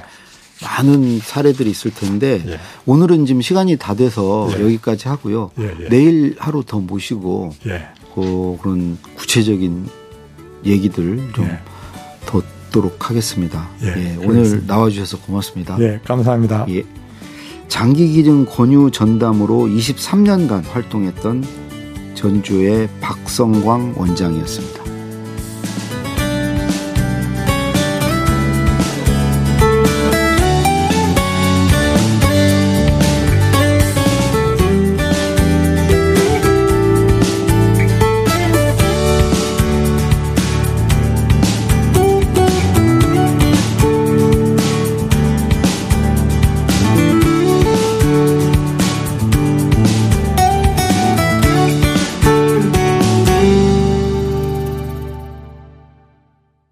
많은 0.63 1.19
사례들이 1.19 1.69
있을 1.69 1.91
텐데 1.91 2.43
예. 2.45 2.59
오늘은 2.85 3.25
지금 3.25 3.41
시간이 3.41 3.77
다 3.77 3.93
돼서 3.93 4.49
예. 4.57 4.63
여기까지 4.63 5.07
하고요. 5.07 5.51
예, 5.59 5.75
예. 5.83 5.89
내일 5.89 6.35
하루 6.37 6.63
더 6.63 6.79
모시고 6.79 7.53
예. 7.67 7.87
그 8.13 8.57
그런 8.61 8.97
구체적인 9.15 9.87
얘기들 10.65 11.31
좀 11.33 11.49
듣도록 12.71 13.09
하겠습니다. 13.09 13.69
예, 13.83 14.17
오늘 14.23 14.65
나와주셔서 14.65 15.19
고맙습니다. 15.19 15.77
예, 15.79 15.99
감사합니다. 16.03 16.65
예. 16.69 16.83
장기 17.67 18.07
기증 18.09 18.45
권유 18.45 18.91
전담으로 18.91 19.67
23년간 19.67 20.63
활동했던 20.69 21.45
전주의 22.15 22.89
박성광 22.99 23.95
원장이었습니다. 23.97 24.80